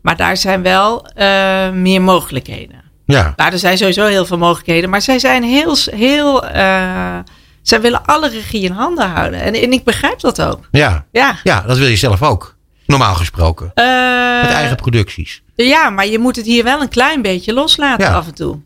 Maar 0.01 0.17
daar 0.17 0.37
zijn 0.37 0.61
wel 0.61 1.05
uh, 1.17 1.69
meer 1.69 2.01
mogelijkheden. 2.01 2.83
Ja. 3.05 3.33
Nou, 3.35 3.51
er 3.51 3.59
zijn 3.59 3.77
sowieso 3.77 4.05
heel 4.05 4.25
veel 4.25 4.37
mogelijkheden. 4.37 4.89
Maar 4.89 5.01
zij 5.01 5.19
zijn 5.19 5.43
heel. 5.43 5.77
heel 5.91 6.45
uh, 6.45 7.17
zij 7.61 7.81
willen 7.81 8.05
alle 8.05 8.29
regie 8.29 8.63
in 8.63 8.71
handen 8.71 9.09
houden. 9.09 9.41
En, 9.41 9.53
en 9.53 9.71
ik 9.71 9.83
begrijp 9.83 10.19
dat 10.19 10.41
ook. 10.41 10.67
Ja. 10.71 11.05
ja. 11.11 11.39
Ja, 11.43 11.61
dat 11.61 11.77
wil 11.77 11.87
je 11.87 11.95
zelf 11.95 12.23
ook. 12.23 12.55
Normaal 12.85 13.15
gesproken. 13.15 13.65
Uh, 13.65 14.41
Met 14.41 14.51
eigen 14.51 14.75
producties. 14.75 15.43
Ja, 15.55 15.89
maar 15.89 16.07
je 16.07 16.19
moet 16.19 16.35
het 16.35 16.45
hier 16.45 16.63
wel 16.63 16.81
een 16.81 16.89
klein 16.89 17.21
beetje 17.21 17.53
loslaten 17.53 18.05
ja. 18.05 18.13
af 18.13 18.27
en 18.27 18.35
toe. 18.35 18.59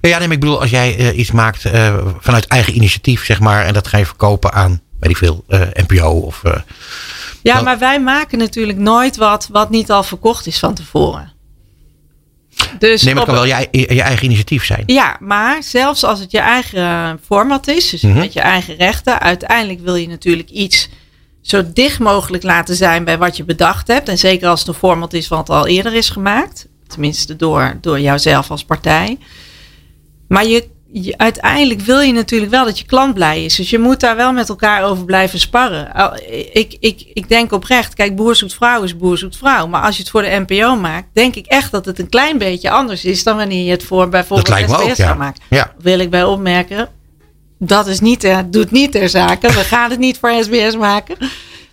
Ja, 0.00 0.18
nee, 0.18 0.26
maar 0.26 0.36
ik 0.36 0.40
bedoel, 0.40 0.60
als 0.60 0.70
jij 0.70 0.98
uh, 0.98 1.18
iets 1.18 1.30
maakt 1.30 1.64
uh, 1.64 1.96
vanuit 2.20 2.46
eigen 2.46 2.74
initiatief, 2.74 3.24
zeg 3.24 3.40
maar, 3.40 3.64
en 3.64 3.72
dat 3.72 3.86
ga 3.86 3.98
je 3.98 4.06
verkopen 4.06 4.52
aan 4.52 4.80
weet 5.00 5.10
ik 5.10 5.16
veel, 5.16 5.44
uh, 5.48 5.60
NPO 5.72 6.10
of. 6.10 6.42
Uh, 6.44 6.52
ja, 7.42 7.60
maar 7.60 7.78
wij 7.78 8.00
maken 8.00 8.38
natuurlijk 8.38 8.78
nooit 8.78 9.16
wat 9.16 9.48
wat 9.52 9.70
niet 9.70 9.90
al 9.90 10.02
verkocht 10.02 10.46
is 10.46 10.58
van 10.58 10.74
tevoren. 10.74 11.34
Dus 12.78 13.02
nee, 13.02 13.14
maar 13.14 13.26
het 13.26 13.34
kan 13.34 13.46
wel 13.48 13.58
je, 13.70 13.94
je, 13.94 14.02
eigen 14.02 14.24
initiatief 14.24 14.64
zijn. 14.64 14.82
Ja, 14.86 15.16
maar 15.20 15.62
zelfs 15.62 16.04
als 16.04 16.20
het 16.20 16.30
je 16.30 16.38
eigen 16.38 17.20
format 17.24 17.68
is, 17.68 17.90
dus 17.90 18.02
mm 18.02 18.10
-hmm. 18.10 18.18
met 18.18 18.32
je 18.32 18.40
eigen 18.40 18.76
rechten, 18.76 19.20
uiteindelijk 19.20 19.80
wil 19.80 19.94
je 19.94 20.08
natuurlijk 20.08 20.50
iets 20.50 20.88
zo 21.40 21.72
dicht 21.72 21.98
mogelijk 21.98 22.42
laten 22.42 22.76
zijn 22.76 23.04
bij 23.04 23.18
wat 23.18 23.36
je 23.36 23.44
bedacht 23.44 23.88
hebt. 23.88 24.08
En 24.08 24.18
zeker 24.18 24.48
als 24.48 24.60
het 24.60 24.68
een 24.68 24.74
format 24.74 25.12
is 25.12 25.28
wat 25.28 25.50
al 25.50 25.66
eerder 25.66 25.94
is 25.94 26.10
gemaakt. 26.10 26.66
Tenminste 26.86 27.36
door, 27.36 27.78
door 27.80 28.00
jouzelf 28.00 28.50
als 28.50 28.64
partij. 28.64 29.18
Maar 30.28 30.46
je, 30.46 30.68
je- 30.92 31.18
uiteindelijk 31.18 31.80
wil 31.80 32.00
je 32.00 32.12
natuurlijk 32.12 32.50
wel 32.50 32.64
dat 32.64 32.78
je 32.78 32.84
klant 32.84 33.14
blij 33.14 33.44
is. 33.44 33.54
Dus 33.56 33.70
je 33.70 33.78
moet 33.78 34.00
daar 34.00 34.16
wel 34.16 34.32
met 34.32 34.48
elkaar 34.48 34.84
over 34.84 35.04
blijven 35.04 35.38
sparren. 35.40 35.90
Ik, 36.52 36.76
ik, 36.80 37.04
ik 37.12 37.28
denk 37.28 37.52
oprecht, 37.52 37.94
kijk, 37.94 38.16
boer 38.16 38.36
zoekt 38.36 38.54
vrouw 38.54 38.82
is 38.82 38.96
boer 38.96 39.18
zoekt 39.18 39.36
vrouw. 39.36 39.66
Maar 39.66 39.82
als 39.82 39.96
je 39.96 40.02
het 40.02 40.10
voor 40.10 40.22
de 40.22 40.44
NPO 40.46 40.76
maakt, 40.76 41.06
denk 41.12 41.34
ik 41.34 41.46
echt 41.46 41.70
dat 41.70 41.84
het 41.84 41.98
een 41.98 42.08
klein 42.08 42.38
beetje 42.38 42.70
anders 42.70 43.04
is 43.04 43.22
dan 43.22 43.36
wanneer 43.36 43.64
je 43.64 43.70
het 43.70 43.84
voor 43.84 44.08
bijvoorbeeld 44.08 44.48
me 44.68 44.76
ook, 44.76 44.88
SBS 44.88 44.96
ja. 44.96 45.14
maken. 45.14 45.42
Ja. 45.50 45.72
Wil 45.78 45.98
ik 45.98 46.10
bij 46.10 46.24
opmerken, 46.24 46.88
dat 47.58 47.86
is 47.86 48.00
niet, 48.00 48.20
ter- 48.20 48.50
doet 48.50 48.70
niet 48.70 48.92
ter 48.92 49.08
zake. 49.08 49.46
We 49.48 49.52
gaan 49.64 49.90
het 49.90 49.98
niet 49.98 50.18
voor 50.18 50.32
SBS 50.44 50.76
maken. 50.76 51.16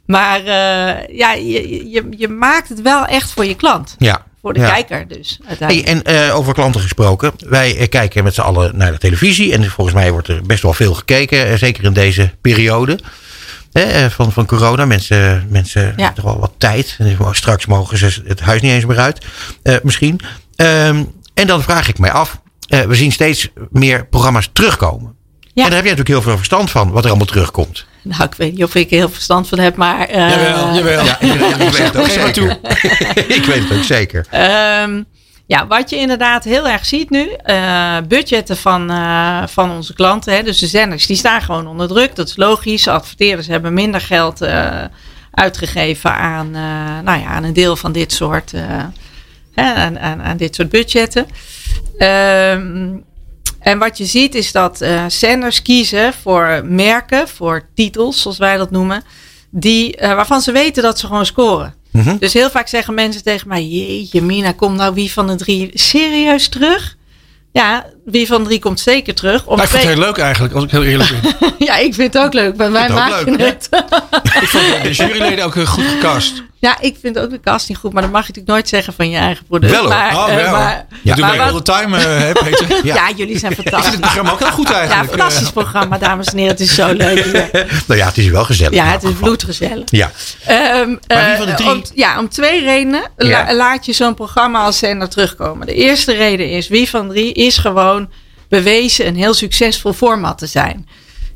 Maar 0.06 0.40
eh, 0.40 1.18
ja, 1.18 1.34
je, 1.34 1.90
je, 1.90 2.06
je 2.18 2.28
maakt 2.28 2.70
het 2.70 2.82
wel 2.82 3.06
echt 3.06 3.32
voor 3.32 3.46
je 3.46 3.56
klant. 3.56 3.96
Ja. 3.98 4.26
Voor 4.44 4.54
de 4.54 4.60
Ja. 4.60 4.70
kijker 4.72 5.08
dus. 5.08 5.40
Hey, 5.60 5.86
en 5.86 6.04
eh, 6.04 6.36
over 6.36 6.54
klanten 6.54 6.82
gesproken. 6.82 7.32
Wij 7.38 7.78
eh, 7.78 7.90
kijken 7.90 8.24
met 8.24 8.34
z'n 8.34 8.42
allen 8.42 8.78
naar 8.78 8.92
de 8.92 8.98
televisie. 8.98 9.54
En 9.54 9.70
volgens 9.70 9.96
mij 9.96 10.12
wordt 10.12 10.28
er 10.28 10.42
best 10.42 10.62
wel 10.64 10.74
veel 10.74 10.94
gekeken. 10.94 11.48
eh, 11.48 11.54
zeker 11.58 11.84
in 11.84 11.94
deze 11.94 12.32
periode 12.42 13.00
van, 14.10 14.32
van 14.32 14.46
corona. 14.46 14.86
Mensen, 14.86 15.48
mensen 15.50 15.82
Ja. 15.82 15.88
hebben 15.88 16.14
toch 16.14 16.24
wel 16.24 16.40
wat 16.40 16.54
tijd. 16.58 16.96
En 17.00 17.18
straks 17.32 17.66
mogen 17.66 17.98
ze 17.98 18.22
het 18.28 18.40
huis 18.40 18.62
niet 18.62 18.72
eens 18.72 18.86
meer 18.86 19.00
uit. 19.00 19.26
misschien. 19.84 20.20
Ehm, 20.56 21.04
en 21.34 21.48
dan 21.48 21.62
vraag 21.64 21.88
ik 21.88 22.00
mij 22.00 22.12
af. 22.12 22.42
we 22.68 22.96
zien 22.96 23.12
steeds 23.12 23.50
meer 23.72 24.06
programma's 24.08 24.50
terugkomen. 24.54 25.16
Ja. 25.54 25.64
En 25.64 25.70
daar 25.70 25.80
heb 25.80 25.84
je 25.90 25.96
natuurlijk 25.96 26.08
heel 26.08 26.22
veel 26.22 26.38
verstand 26.38 26.72
van. 26.72 26.92
Wat 26.92 27.04
er 27.04 27.10
allemaal 27.10 27.28
terugkomt. 27.28 27.86
nou, 28.02 28.24
ik 28.24 28.34
weet 28.34 28.52
niet 28.52 28.64
of 28.64 28.76
ik 28.76 28.92
er 28.92 28.98
heel 28.98 29.10
verstand 29.10 29.48
van 29.48 29.60
heb, 29.60 29.76
maar. 29.76 30.08
eh, 30.08 30.30
Jawel, 30.30 30.74
jawel. 30.76 31.06
Ja, 31.06 31.20
ik, 31.20 31.32
weet 31.40 31.78
het 31.78 31.98
ook 31.98 32.08
zeker. 32.08 32.60
ik 33.38 33.44
weet 33.46 33.70
het 33.70 33.78
ook 33.78 33.84
zeker. 33.84 34.26
Ehm, 34.30 35.02
ja, 35.46 35.68
wat 35.68 35.90
je 35.90 35.96
inderdaad 35.96 36.44
heel 36.44 36.68
erg 36.68 36.86
ziet 36.86 37.10
nu, 37.10 37.30
eh, 37.44 37.98
budgetten 38.08 38.58
van, 38.58 38.90
eh, 38.92 39.44
van 39.48 39.72
onze 39.72 39.94
klanten, 39.94 40.34
hè, 40.36 40.44
dus 40.44 40.60
de 40.60 40.68
zenders, 40.68 41.06
die 41.06 41.16
staan 41.16 41.42
gewoon 41.42 41.68
onder 41.68 41.88
druk. 41.88 42.16
Dat 42.16 42.28
is 42.28 42.36
logisch. 42.36 42.88
Adverteerders 42.88 43.48
hebben 43.48 43.74
minder 43.74 44.02
geld 44.02 44.42
eh, 44.42 44.82
uitgegeven 45.32 46.14
aan, 46.16 46.48
eh, 46.56 46.62
nou 47.04 47.20
ja, 47.20 47.26
aan 47.26 47.44
een 47.44 47.54
deel 47.54 47.76
van 47.76 47.92
dit 47.92 48.12
soort, 48.14 48.54
eh, 48.54 48.62
hè, 49.54 49.74
aan, 49.74 50.00
aan, 50.00 50.22
aan 50.22 50.38
dit 50.38 50.56
soort 50.56 50.70
budgetten. 50.70 51.26
Ehm, 51.98 52.88
en 53.64 53.80
wat 53.80 53.98
je 53.98 54.06
ziet 54.06 54.36
is 54.36 54.52
dat 54.52 54.82
eh, 54.82 55.06
zenders 55.08 55.62
kiezen 55.62 56.14
voor 56.22 56.62
merken, 56.66 57.28
voor 57.28 57.66
titels, 57.76 58.22
zoals 58.22 58.38
wij 58.38 58.58
dat 58.58 58.72
noemen, 58.72 59.04
die, 59.50 59.96
eh, 59.96 60.16
waarvan 60.16 60.42
ze 60.42 60.52
weten 60.52 60.84
dat 60.84 61.00
ze 61.00 61.08
gewoon 61.08 61.26
scoren. 61.26 61.74
Mhm. 61.92 62.18
Dus 62.18 62.34
heel 62.34 62.50
vaak 62.50 62.68
zeggen 62.68 62.94
mensen 62.94 63.24
tegen 63.24 63.48
mij: 63.48 63.66
Jeetje, 63.66 64.22
Mina, 64.22 64.52
komt 64.52 64.78
nou 64.78 64.94
wie 64.94 65.12
van 65.12 65.28
de 65.28 65.36
drie 65.36 65.70
serieus 65.74 66.48
terug? 66.48 66.96
Ja, 67.52 67.86
wie 68.06 68.28
van 68.28 68.42
de 68.42 68.48
drie 68.48 68.60
komt 68.60 68.80
zeker 68.80 69.16
terug. 69.16 69.46
Om 69.46 69.56
Nou, 69.56 69.62
ik 69.62 69.68
vond 69.68 69.84
het 69.84 69.94
heel 69.94 70.04
leuk 70.04 70.18
eigenlijk, 70.18 70.54
als 70.54 70.64
ik 70.64 70.72
heel 70.72 70.84
eerlijk 70.84 71.10
ben. 71.22 71.54
ja, 71.68 71.78
ik 71.78 71.94
vind 71.94 72.14
het 72.14 72.24
ook 72.24 72.34
leuk, 72.34 72.56
maar 72.56 72.72
wij 72.72 72.90
maken 72.90 73.36
leuk, 73.36 73.48
het. 73.48 73.70
ik 74.42 74.48
vond 74.48 74.84
de 74.84 74.92
juryleden 74.92 75.46
ook 75.46 75.68
goed 75.68 75.84
gecast. 75.84 76.44
Ja, 76.64 76.78
ik 76.80 76.96
vind 77.02 77.20
ook 77.20 77.30
de 77.30 77.40
casting 77.40 77.78
goed, 77.78 77.94
maar 77.94 78.02
dat 78.02 78.12
mag 78.12 78.22
je 78.22 78.28
natuurlijk 78.28 78.56
nooit 78.56 78.68
zeggen 78.70 78.94
van 78.94 79.10
je 79.10 79.18
eigen 79.18 79.46
product. 79.46 79.72
Wel, 79.72 79.82
hoor. 79.82 79.90
Maar, 79.90 80.16
Oh, 80.16 80.30
eh, 80.30 80.36
wel. 80.36 80.52
maar, 80.52 80.86
Ja, 81.04 81.16
doe 81.16 81.26
maar 81.26 81.36
mij 81.38 81.46
all 81.46 81.54
the 81.54 81.62
time, 81.62 81.98
eh, 81.98 82.04
hè, 82.20 82.32
Peter. 82.32 82.86
ja. 82.86 83.12
jullie 83.16 83.38
zijn 83.40 83.52
Ik 83.52 83.58
vind 83.58 83.70
het 83.70 83.74
fantastisch. 83.74 84.00
programma 84.00 84.32
ook 84.32 84.40
heel 84.40 84.52
goed 84.52 84.68
Ja, 84.68 84.74
eigenlijk. 84.74 85.10
fantastisch 85.10 85.50
programma, 85.52 85.98
dames 85.98 86.28
en 86.28 86.38
heren. 86.38 86.52
Het 86.52 86.60
is 86.60 86.76
zo 86.76 86.94
leuk. 86.94 87.26
Nou 87.88 88.00
ja, 88.00 88.06
het 88.06 88.18
is 88.18 88.28
wel 88.28 88.44
gezellig. 88.46 88.74
Ja, 88.74 88.86
het 88.86 89.04
is 89.04 89.12
bloedgezellig. 89.20 89.84
Ja. 89.86 90.12
Ehm, 90.46 90.90
Maar 90.90 90.98
wie 91.08 91.18
eh, 91.18 91.38
van 91.38 91.46
de 91.46 91.54
drie? 91.54 91.70
Om, 91.70 91.82
ja, 91.94 92.20
om 92.20 92.30
twee 92.30 92.62
redenen 92.64 93.02
la- 93.18 93.28
Ja. 93.28 93.54
laat 93.54 93.86
je 93.86 93.94
zo'n 93.94 94.14
programma 94.14 94.60
als 94.64 94.78
zender 94.78 95.10
terugkomen. 95.10 95.68
De 95.68 95.74
eerste 95.74 96.14
reden 96.14 96.50
is, 96.50 96.68
wie 96.68 96.90
van 96.90 97.08
drie 97.10 97.34
is 97.34 97.58
gewoon 97.58 98.10
bewezen 98.50 99.08
een 99.08 99.16
heel 99.16 99.34
succesvol 99.34 99.94
format 99.94 100.38
te 100.38 100.46
zijn. 100.48 100.88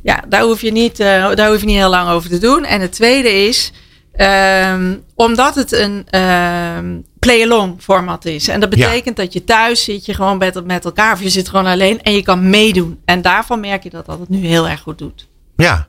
Ja, 0.03 0.23
daar 0.27 0.41
hoef 0.41 0.61
je 0.61 0.71
niet, 0.71 0.99
eh, 0.99 1.29
daar 1.35 1.49
hoef 1.49 1.59
je 1.59 1.65
niet 1.65 1.77
heel 1.77 1.89
lang 1.89 2.09
over 2.09 2.29
te 2.29 2.37
doen. 2.37 2.65
En 2.65 2.81
het 2.81 2.91
tweede 2.91 3.45
is, 3.47 3.71
ehm, 4.17 4.95
omdat 5.15 5.55
het 5.55 5.71
een 5.71 6.05
ehm, 6.09 6.95
play-along 7.19 7.75
format 7.81 8.25
is. 8.25 8.47
En 8.47 8.59
dat 8.59 8.75
Ja. 8.75 8.85
betekent 8.87 9.15
dat 9.15 9.33
je 9.33 9.43
thuis 9.43 9.83
zit 9.83 10.05
je 10.05 10.13
gewoon 10.13 10.37
met, 10.37 10.65
met 10.65 10.85
elkaar 10.85 11.13
of 11.13 11.21
je 11.21 11.29
zit 11.29 11.49
gewoon 11.49 11.65
alleen 11.65 12.01
en 12.01 12.13
je 12.13 12.23
kan 12.23 12.49
meedoen. 12.49 12.99
En 13.05 13.21
daarvan 13.21 13.59
merk 13.59 13.83
je 13.83 13.89
dat 13.89 14.05
dat 14.05 14.19
het 14.19 14.29
nu 14.29 14.45
heel 14.45 14.67
erg 14.69 14.79
goed 14.79 14.97
doet. 14.97 15.27
Ja. 15.55 15.87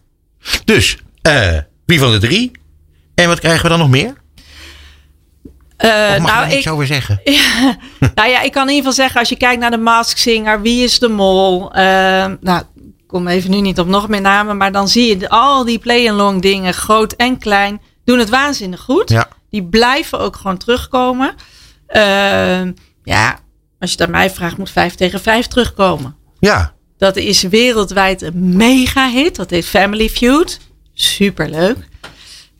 Dus, 0.64 0.98
eh, 1.22 1.56
wie 1.86 1.98
van 1.98 2.10
de 2.10 2.18
drie? 2.18 2.50
En 3.14 3.28
wat 3.28 3.40
krijgen 3.40 3.62
we 3.62 3.68
dan 3.68 3.78
nog 3.78 3.88
meer? 3.88 4.14
Of 5.78 6.18
mag 6.18 6.34
nou, 6.34 6.50
ik, 6.52 6.68
over 6.70 6.86
zeggen? 6.86 7.20
Nou 8.14 8.28
ja, 8.28 8.40
ik 8.40 8.52
kan 8.52 8.62
in 8.62 8.74
ieder 8.74 8.90
geval 8.90 8.92
zeggen, 8.92 9.20
als 9.20 9.28
je 9.28 9.36
kijkt 9.36 9.60
naar 9.60 9.70
de 9.70 9.76
Mask 9.78 10.16
Singer, 10.16 10.60
wie 10.60 10.84
is 10.84 10.98
de 10.98 11.08
mol? 11.08 11.72
Ehm, 11.72 12.36
nou, 12.40 12.62
ik 12.76 13.06
kom 13.06 13.28
even 13.28 13.50
nu 13.50 13.60
niet 13.60 13.78
op 13.78 13.86
nog 13.86 14.08
meer 14.08 14.20
namen, 14.20 14.56
maar 14.56 14.72
dan 14.72 14.88
zie 14.88 15.18
je 15.18 15.28
al 15.28 15.64
die 15.64 15.78
play-along 15.78 16.42
dingen, 16.42 16.74
groot 16.74 17.12
en 17.12 17.38
klein, 17.38 17.80
doen 18.08 18.18
het 18.18 18.28
waanzinnig 18.28 18.80
goed. 18.80 19.10
Ja. 19.10 19.28
Die 19.50 19.64
blijven 19.64 20.18
ook 20.18 20.36
gewoon 20.36 20.56
terugkomen. 20.56 21.34
Ehm, 21.86 22.72
ja, 23.02 23.38
als 23.78 23.90
je 23.90 23.96
het 23.96 24.00
aan 24.00 24.10
mij 24.10 24.30
vraagt, 24.30 24.56
moet 24.56 24.70
5 24.70 24.94
tegen 24.94 25.20
5 25.20 25.46
terugkomen. 25.46 26.16
Ja. 26.38 26.74
Dat 26.98 27.16
is 27.16 27.42
wereldwijd 27.42 28.22
een 28.22 28.56
mega 28.56 29.10
hit. 29.10 29.36
Dat 29.36 29.50
heet 29.50 29.66
Family 29.66 30.08
Feud. 30.08 30.60
Superleuk. 30.94 31.76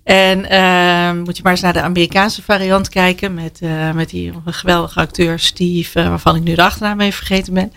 En 0.05 0.49
ehm, 0.49 1.19
moet 1.19 1.37
je 1.37 1.43
maar 1.43 1.53
eens 1.53 1.61
naar 1.61 1.73
de 1.73 1.83
Amerikaanse 1.83 2.43
variant 2.43 2.89
kijken. 2.89 3.35
Met, 3.35 3.59
eh, 3.63 3.93
met 3.93 4.11
die 4.11 4.33
geweldige 4.45 5.01
acteur 5.01 5.39
Steve, 5.39 6.01
eh, 6.01 6.09
waarvan 6.09 6.37
ik 6.37 6.43
nu 6.43 6.55
de 6.55 6.63
achternaam 6.63 7.01
even 7.01 7.27
vergeten 7.27 7.55
ben. 7.55 7.73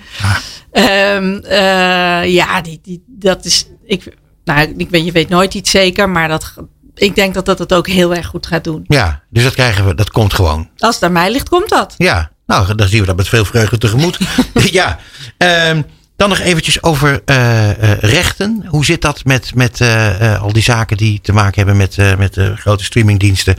Eh, 0.71 2.33
ja, 2.33 2.61
die, 2.61 2.79
die, 2.83 3.03
dat 3.07 3.45
is. 3.45 3.67
Ik, 3.83 4.17
nou, 4.43 4.73
ik 4.77 4.89
weet, 4.89 5.05
je 5.05 5.11
weet 5.11 5.29
nooit 5.29 5.53
iets 5.53 5.71
zeker, 5.71 6.09
maar 6.09 6.27
dat, 6.27 6.53
ik 7.01 7.15
denk 7.15 7.33
dat 7.33 7.45
dat 7.45 7.59
het 7.59 7.73
ook 7.73 7.87
heel 7.87 8.15
erg 8.15 8.27
goed 8.27 8.47
gaat 8.47 8.63
doen. 8.63 8.83
Ja, 8.87 9.21
dus 9.29 9.43
dat 9.43 9.53
krijgen 9.53 9.85
we, 9.85 9.95
dat 9.95 10.11
komt 10.11 10.33
gewoon. 10.33 10.69
Als 10.77 10.95
het 10.95 11.03
aan 11.03 11.11
mij 11.11 11.31
ligt, 11.31 11.49
komt 11.49 11.69
dat. 11.69 11.93
Ja, 11.97 12.31
nou, 12.45 12.75
dan 12.75 12.87
zien 12.87 12.99
we 12.99 13.05
dat 13.05 13.15
met 13.15 13.27
veel 13.27 13.45
vreugde 13.45 13.77
tegemoet. 13.77 14.17
ja, 14.71 14.99
Ehm, 15.41 15.81
dan 16.15 16.29
nog 16.29 16.39
eventjes 16.39 16.83
over 16.83 17.21
eh, 17.25 17.69
eh, 17.69 17.99
rechten. 17.99 18.65
Hoe 18.67 18.85
zit 18.85 19.01
dat 19.01 19.25
met, 19.25 19.55
met 19.55 19.81
eh, 19.81 20.41
al 20.41 20.53
die 20.53 20.63
zaken 20.63 20.97
die 20.97 21.19
te 21.21 21.33
maken 21.33 21.55
hebben 21.55 21.77
met, 21.77 22.17
met 22.17 22.33
de 22.33 22.55
grote 22.57 22.83
streamingdiensten? 22.83 23.55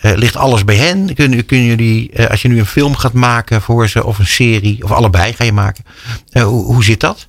Ligt 0.00 0.36
alles 0.36 0.64
bij 0.64 0.76
hen? 0.76 1.14
Kunnen, 1.14 1.46
kunnen 1.46 1.66
jullie, 1.66 2.28
als 2.28 2.42
je 2.42 2.48
nu 2.48 2.58
een 2.58 2.66
film 2.66 2.96
gaat 2.96 3.12
maken 3.12 3.62
voor 3.62 3.88
ze, 3.88 4.04
of 4.04 4.18
een 4.18 4.26
serie, 4.26 4.84
of 4.84 4.92
allebei 4.92 5.32
ga 5.32 5.44
je 5.44 5.52
maken, 5.52 5.84
hoe, 6.32 6.64
hoe 6.64 6.84
zit 6.84 7.00
dat? 7.00 7.28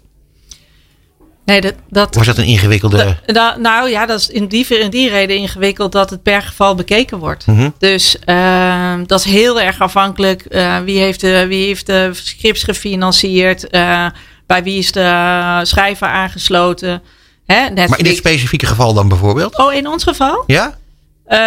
Nee, 1.46 1.62
dat, 1.62 1.74
dat, 1.90 2.16
was 2.16 2.26
dat 2.26 2.38
een 2.38 2.46
ingewikkelde... 2.46 3.18
Da- 3.26 3.56
nou 3.60 3.90
ja, 3.90 4.06
dat 4.06 4.20
is 4.20 4.30
in 4.30 4.48
die, 4.48 4.68
in 4.68 4.90
die 4.90 5.10
reden 5.10 5.38
ingewikkeld 5.38 5.92
dat 5.92 6.10
het 6.10 6.24
per 6.24 6.42
geval 6.42 6.76
bekeken 6.76 7.18
wordt. 7.20 7.48
Mhm. 7.48 7.70
Dus 7.78 8.20
ehm, 8.20 9.04
dat 9.06 9.20
is 9.20 9.26
heel 9.26 9.62
erg 9.62 9.80
afhankelijk. 9.80 10.42
eh, 10.42 10.78
wie, 10.80 11.00
heeft 11.00 11.22
de, 11.22 11.46
wie 11.48 11.66
heeft 11.66 11.86
de 11.86 12.10
scripts 12.14 12.64
gefinancierd? 12.64 13.70
eh, 13.70 14.06
bij 14.46 14.64
wie 14.64 14.78
is 14.78 14.92
de 14.92 15.60
schrijver 15.64 16.08
aangesloten? 16.08 17.02
Hè, 17.46 17.70
maar 17.72 17.98
in 17.98 18.04
dit 18.04 18.16
specifieke 18.18 18.66
geval 18.66 18.94
dan 18.94 19.08
bijvoorbeeld? 19.08 19.58
Oh, 19.58 19.74
in 19.74 19.88
ons 19.88 20.04
geval? 20.04 20.44
Ja? 20.48 20.78
Eh, 21.26 21.40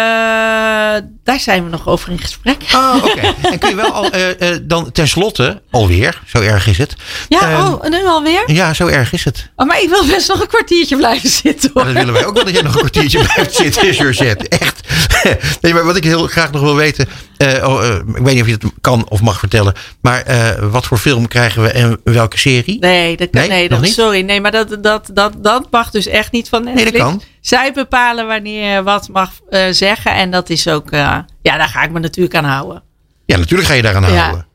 daar 1.23 1.39
zijn 1.39 1.63
we 1.63 1.69
nog 1.69 1.87
over 1.87 2.11
in 2.11 2.19
gesprek. 2.19 2.61
Oh, 2.73 2.95
oké. 3.03 3.33
En 3.51 3.59
kun 3.59 3.69
je 3.69 3.75
wel 3.75 3.91
al, 3.93 4.09
eh, 4.09 4.51
eh, 4.53 4.59
dan 4.63 4.91
tenslotte, 4.91 5.61
alweer, 5.71 6.21
zo 6.27 6.39
erg 6.41 6.67
is 6.67 6.77
het. 6.77 6.95
Ja, 7.27 7.41
Ehm, 7.41 7.61
oh, 7.73 7.83
nu 7.89 8.05
alweer? 8.05 8.51
Ja, 8.51 8.73
zo 8.73 8.87
erg 8.87 9.13
is 9.13 9.23
het. 9.23 9.49
Oh, 9.55 9.67
maar 9.67 9.81
ik 9.81 9.89
wil 9.89 10.05
best 10.05 10.27
nog 10.27 10.41
een 10.41 10.47
kwartiertje 10.47 10.95
blijven 10.95 11.29
zitten. 11.29 11.71
Hoor. 11.73 11.83
dat 11.85 11.93
willen 11.93 12.13
wij 12.13 12.25
ook 12.25 12.35
wel 12.35 12.43
dat 12.43 12.53
jij 12.53 12.61
nog 12.61 12.73
een 12.73 12.79
kwartiertje 12.79 13.23
blijft 13.33 13.55
zitten, 13.55 13.93
Georgette. 13.93 14.47
Echt. 14.47 14.87
Nee, 15.61 15.73
maar 15.73 15.83
wat 15.85 15.95
ik 15.95 16.03
heel 16.03 16.27
graag 16.27 16.51
nog 16.51 16.61
wil 16.61 16.75
weten. 16.75 17.07
eh, 17.37 17.67
oh, 17.69 17.85
eh, 17.87 17.95
ik 17.95 18.17
weet 18.23 18.33
niet 18.33 18.41
of 18.41 18.47
je 18.47 18.53
het 18.53 18.63
kan 18.81 19.09
of 19.09 19.21
mag 19.21 19.39
vertellen. 19.39 19.73
Maar 20.01 20.21
eh, 20.21 20.69
wat 20.71 20.85
voor 20.85 20.97
film 20.97 21.27
krijgen 21.27 21.61
we 21.61 21.69
en 21.71 21.99
welke 22.03 22.37
serie? 22.37 22.79
Nee, 22.79 23.17
dat 23.17 23.29
kan, 23.29 23.41
Nee, 23.41 23.49
nee, 23.49 23.69
dat, 23.69 23.81
niet? 23.81 23.93
sorry. 23.93 24.21
Nee, 24.21 24.41
maar 24.41 24.51
dat, 24.51 24.77
dat, 24.83 25.09
dat, 25.13 25.33
dat 25.37 25.67
mag 25.71 25.91
dus 25.91 26.07
echt 26.07 26.31
niet 26.31 26.49
van 26.49 26.63
Netflix. 26.63 26.91
dat 26.91 27.01
kan. 27.01 27.21
Zij 27.41 27.73
bepalen 27.73 28.27
wanneer 28.27 28.73
je 28.75 28.83
wat 28.83 29.09
mag 29.09 29.31
zeggen. 29.71 30.13
En 30.13 30.31
dat 30.31 30.49
is 30.49 30.67
ook, 30.67 30.89
ja, 30.91 31.25
daar 31.41 31.67
ga 31.67 31.83
ik 31.83 31.91
me 31.91 31.99
natuurlijk 31.99 32.35
aan 32.35 32.43
houden. 32.45 32.83
Ja, 33.25 33.37
natuurlijk 33.37 33.69
ga 33.69 33.75
je 33.75 33.81
daaraan 33.81 34.03
Ja. 34.13 34.21
houden. 34.21 34.46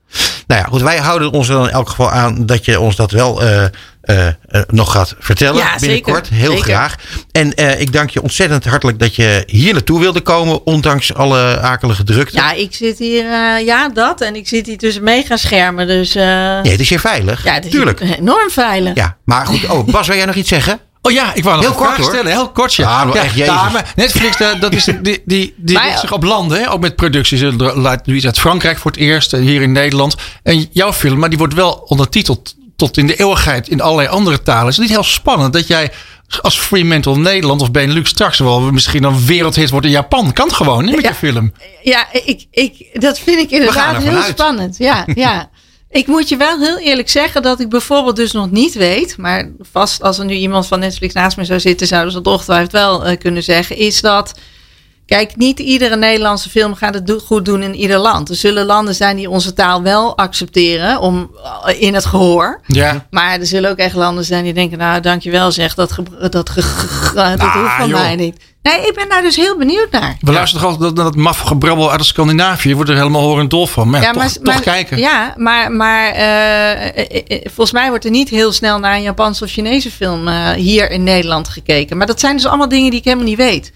Nou 0.52 0.64
ja, 0.64 0.70
goed. 0.70 0.82
Wij 0.82 0.98
houden 0.98 1.30
ons 1.32 1.48
er 1.48 1.54
dan 1.54 1.64
in 1.68 1.72
elk 1.72 1.88
geval 1.88 2.10
aan 2.10 2.46
dat 2.46 2.64
je 2.64 2.80
ons 2.80 2.96
dat 2.96 3.10
wel 3.10 3.42
eh, 3.42 3.64
eh, 3.64 4.26
eh, 4.26 4.34
nog 4.68 4.92
gaat 4.92 5.14
vertellen. 5.18 5.56
Ja, 5.56 5.76
binnenkort. 5.80 6.26
zeker. 6.26 6.42
Heel 6.42 6.50
Zeker. 6.56 6.64
graag. 6.64 6.94
En 7.30 7.80
ik 7.80 7.92
dank 7.92 8.10
je 8.10 8.22
ontzettend 8.22 8.64
hartelijk 8.64 8.98
dat 8.98 9.16
je 9.16 9.42
hier 9.46 9.72
naartoe 9.72 10.00
wilde 10.00 10.20
komen. 10.20 10.66
Ondanks 10.66 11.14
alle 11.14 11.60
akelige 11.60 12.04
drukte. 12.04 12.36
Ja, 12.36 12.52
ik 12.52 12.74
zit 12.74 12.98
hier, 12.98 13.24
ja, 13.64 13.88
dat. 13.88 14.20
En 14.20 14.36
ik 14.36 14.48
zit 14.48 14.66
hier 14.66 14.78
tussen 14.78 15.02
mega 15.04 15.36
schermen. 15.36 15.86
Dus 15.86 16.14
Nee, 16.14 16.70
het 16.70 16.80
is 16.80 16.88
hier 16.88 17.00
veilig. 17.00 17.44
ja, 17.44 17.54
het 17.54 17.64
is 17.64 17.70
Tuurlijk. 17.70 18.00
enorm 18.00 18.50
veilig. 18.50 18.94
Ja, 18.94 19.16
maar 19.24 19.46
goed. 19.46 19.68
Oh, 19.68 19.86
Bas, 19.88 20.06
wil 20.06 20.16
jij 20.16 20.26
nog 20.26 20.34
iets 20.34 20.48
zeggen? 20.48 20.80
Oh 21.04 21.12
ja, 21.12 21.34
ik 21.34 21.44
wou 21.44 21.56
nog 21.56 21.64
Heel 21.64 21.72
een 21.74 21.78
kort, 21.80 21.94
vraag 21.94 22.06
stellen. 22.08 22.32
Heel 22.32 22.48
kort, 22.50 22.74
ja. 22.74 22.98
Ah, 23.00 23.06
maar 23.72 23.82
echt, 23.84 23.96
Netflix, 23.96 24.36
dat, 24.60 24.72
is, 24.72 24.84
die, 25.02 25.22
die, 25.24 25.54
die 25.56 25.74
Maar- 25.76 25.86
richt 25.86 26.00
zich 26.00 26.12
op 26.12 26.22
landen, 26.22 26.58
hè? 26.58 26.70
ook 26.70 26.80
met 26.80 26.96
producties. 26.96 27.42
Laat 27.56 28.06
nu 28.06 28.14
iets 28.16 28.26
uit 28.26 28.38
Frankrijk 28.38 28.78
voor 28.78 28.90
het 28.90 29.00
eerst, 29.00 29.32
eh, 29.32 29.40
hier 29.40 29.62
in 29.62 29.72
Nederland. 29.72 30.14
En 30.42 30.66
jouw 30.72 30.92
film, 30.92 31.18
maar 31.18 31.28
die 31.28 31.38
wordt 31.38 31.54
wel 31.54 31.72
ondertiteld 31.86 32.54
tot 32.76 32.96
in 32.96 33.06
de 33.06 33.16
eeuwigheid 33.16 33.68
in 33.68 33.80
allerlei 33.80 34.08
andere 34.08 34.42
talen. 34.42 34.68
Is 34.68 34.76
het 34.76 34.84
niet 34.84 34.94
heel 34.94 35.04
spannend 35.04 35.52
dat 35.52 35.66
jij 35.66 35.92
als 36.40 36.58
Fremantle 36.58 37.16
Nederland 37.16 37.60
of 37.60 37.70
Benelux 37.70 38.10
straks 38.10 38.38
wel 38.38 38.60
misschien 38.60 39.04
een 39.04 39.26
wereldhit 39.26 39.70
wordt 39.70 39.86
in 39.86 39.92
Japan? 39.92 40.32
Kan 40.32 40.54
gewoon, 40.54 40.84
hè, 40.86 40.90
met 40.94 41.02
Ja. 41.02 41.08
je 41.08 41.14
film. 41.14 41.52
Ja, 41.82 42.06
ik, 42.12 42.46
ik, 42.50 42.86
dat 42.92 43.18
vind 43.18 43.38
ik 43.38 43.50
inderdaad 43.50 44.02
heel 44.02 44.16
uit. 44.16 44.26
spannend. 44.38 44.76
Ja, 44.78 45.06
ja. 45.14 45.48
Ik 45.92 46.06
moet 46.06 46.28
je 46.28 46.36
wel 46.36 46.58
heel 46.58 46.78
eerlijk 46.78 47.08
zeggen 47.08 47.42
dat 47.42 47.60
ik 47.60 47.68
bijvoorbeeld 47.68 48.16
dus 48.16 48.32
nog 48.32 48.50
niet 48.50 48.74
weet, 48.74 49.16
maar 49.16 49.50
vast 49.60 50.02
als 50.02 50.18
er 50.18 50.24
nu 50.24 50.34
iemand 50.34 50.66
van 50.66 50.78
Netflix 50.78 51.14
naast 51.14 51.36
me 51.36 51.44
zou 51.44 51.60
zitten, 51.60 51.86
zouden 51.86 52.12
ze 52.12 52.18
het 52.18 52.26
ongetwijfeld 52.26 52.72
wel 52.72 53.04
eh, 53.04 53.18
kunnen 53.18 53.42
zeggen, 53.42 53.76
is 53.76 54.00
dat, 54.00 54.32
kijk, 55.12 55.36
niet 55.36 55.58
iedere 55.58 55.96
Nederlandse 55.96 56.50
film 56.50 56.74
gaat 56.74 56.94
het 56.94 57.06
do- 57.06 57.18
goed 57.18 57.44
doen 57.44 57.62
in 57.62 57.74
ieder 57.74 57.98
land. 57.98 58.28
Er 58.28 58.36
zullen 58.36 58.64
landen 58.66 58.94
zijn 58.94 59.16
die 59.16 59.30
onze 59.30 59.52
taal 59.52 59.82
wel 59.82 60.16
accepteren 60.16 61.00
om, 61.00 61.30
eh, 61.64 61.80
in 61.80 61.94
het 61.94 62.04
gehoor. 62.04 62.60
Ja. 62.66 63.06
Maar 63.10 63.40
er 63.40 63.46
zullen 63.46 63.70
ook 63.70 63.76
echt 63.76 63.94
landen 63.94 64.24
zijn 64.24 64.44
die 64.44 64.52
denken, 64.52 64.78
nou 64.78 65.00
dankjewel 65.00 65.52
zeg, 65.52 65.74
dat, 65.74 65.94
dat, 66.20 66.32
dat 66.32 66.48
hoeft 66.48 67.76
van 67.78 67.88
joh. 67.88 68.00
mij 68.00 68.16
niet. 68.16 68.36
Nee, 68.62 68.86
ik 68.86 68.94
ben 68.94 69.08
daar 69.08 69.22
dus 69.22 69.36
heel 69.36 69.58
benieuwd 69.58 69.90
naar. 69.90 70.16
We 70.20 70.32
luisteren 70.32 70.64
toch 70.64 70.72
altijd 70.74 70.94
naar 70.94 71.04
dat 71.04 71.16
maf 71.16 71.38
gebrabbel 71.38 71.90
uit 71.92 72.04
Scandinavië. 72.04 72.68
Je 72.68 72.74
wordt 72.74 72.90
er 72.90 72.96
helemaal 72.96 73.22
horen 73.22 73.40
en 73.42 73.48
dol 73.48 73.66
van. 73.66 73.90
Maar 73.90 74.02
ja, 74.02 74.12
toch, 74.12 74.24
toch 74.42 74.60
kijken. 74.60 74.98
Ja, 74.98 75.34
maar, 75.36 75.72
maar 75.72 76.10
eh, 76.12 76.86
eh, 76.98 77.40
volgens 77.44 77.72
mij 77.72 77.88
wordt 77.88 78.04
er 78.04 78.10
niet 78.10 78.28
heel 78.28 78.52
snel 78.52 78.78
naar 78.78 78.94
een 78.94 79.02
Japanse 79.02 79.44
of 79.44 79.50
Chinese 79.50 79.90
film 79.90 80.28
eh, 80.28 80.50
hier 80.50 80.90
in 80.90 81.02
Nederland 81.02 81.48
gekeken. 81.48 81.96
Maar 81.96 82.06
dat 82.06 82.20
zijn 82.20 82.36
dus 82.36 82.46
allemaal 82.46 82.68
dingen 82.68 82.90
die 82.90 82.98
ik 82.98 83.04
helemaal 83.04 83.26
niet 83.26 83.36
weet. 83.36 83.72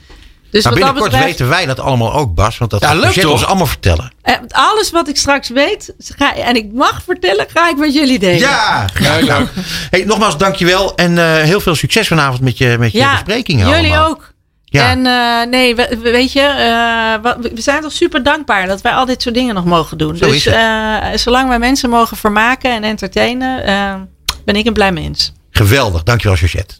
Dus 0.50 0.62
dat 0.64 0.72
binnenkort 0.74 1.04
betreft, 1.04 1.24
weten 1.26 1.48
wij 1.48 1.66
dat 1.66 1.80
allemaal 1.80 2.12
ook, 2.12 2.34
Bas. 2.34 2.58
Want 2.58 2.70
dat 2.70 2.80
Ja, 2.80 2.94
leuk 2.94 3.12
toch? 3.12 3.32
ons 3.32 3.44
allemaal 3.44 3.66
vertellen. 3.66 4.12
eh, 4.22 4.34
alles 4.50 4.90
wat 4.90 5.08
ik 5.08 5.16
straks 5.16 5.48
weet 5.48 5.94
ga, 5.98 6.34
en 6.36 6.56
ik 6.56 6.72
mag 6.72 7.02
vertellen, 7.04 7.46
ga 7.48 7.68
ik 7.68 7.76
met 7.76 7.94
jullie 7.94 8.18
delen. 8.18 8.38
Ja, 8.38 8.84
Ja. 9.20 9.42
Hey, 9.90 10.04
nogmaals, 10.04 10.36
dankjewel. 10.38 10.94
En 10.94 11.18
eh, 11.18 11.42
heel 11.42 11.60
veel 11.60 11.74
succes 11.74 12.08
vanavond 12.08 12.40
met 12.40 12.58
je, 12.58 12.76
met 12.78 12.92
je 12.92 13.08
besprekingen 13.10 13.68
jullie 13.68 13.90
allemaal. 13.90 14.08
ook. 14.08 14.34
Ja. 14.64 14.90
En 14.90 15.06
eh, 15.06 15.50
nee, 15.50 15.74
we- 15.76 15.98
we- 16.02 16.10
weet 16.10 16.32
je, 16.32 16.40
eh, 16.40 17.32
we 17.54 17.60
zijn 17.60 17.82
toch 17.82 17.92
super 17.92 18.22
dankbaar 18.22 18.66
dat 18.66 18.80
wij 18.80 18.92
al 18.92 19.04
dit 19.06 19.22
soort 19.22 19.34
dingen 19.34 19.54
nog 19.54 19.64
mogen 19.64 19.98
doen. 19.98 20.16
Zo 20.16 20.26
dus 20.26 20.46
eh, 20.46 20.96
zolang 21.14 21.48
wij 21.48 21.58
mensen 21.58 21.90
mogen 21.90 22.16
vermaken 22.16 22.70
en 22.70 22.84
entertainen, 22.84 24.08
ben 24.44 24.56
ik 24.56 24.66
een 24.66 24.72
blij 24.72 24.92
mens. 24.92 25.32
Geweldig, 25.50 26.02
dankjewel 26.02 26.36
Georgette. 26.36 26.74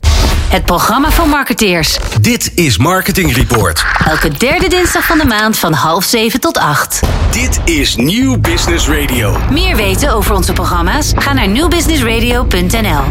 Het 0.49 0.65
programma 0.65 1.11
van 1.11 1.29
marketeers. 1.29 1.99
Dit 2.21 2.53
is 2.55 2.79
Marketing 2.79 3.35
Report. 3.35 3.85
Elke 4.05 4.29
derde 4.31 4.69
dinsdag 4.69 5.05
van 5.07 5.19
de 5.19 5.25
maand 5.25 5.59
van 5.59 5.73
half 5.73 6.05
zeven 6.05 6.41
tot 6.41 6.59
acht. 6.59 7.01
Dit 7.31 7.61
is 7.65 7.97
Nieuw 7.97 8.39
Business 8.39 8.89
Radio. 8.89 9.37
Meer 9.51 9.77
weten 9.77 10.13
over 10.13 10.35
onze 10.35 10.53
programma's? 10.53 11.13
Ga 11.17 11.33
naar 11.33 11.49
nieuwbusinessradio.nl. 11.49 13.03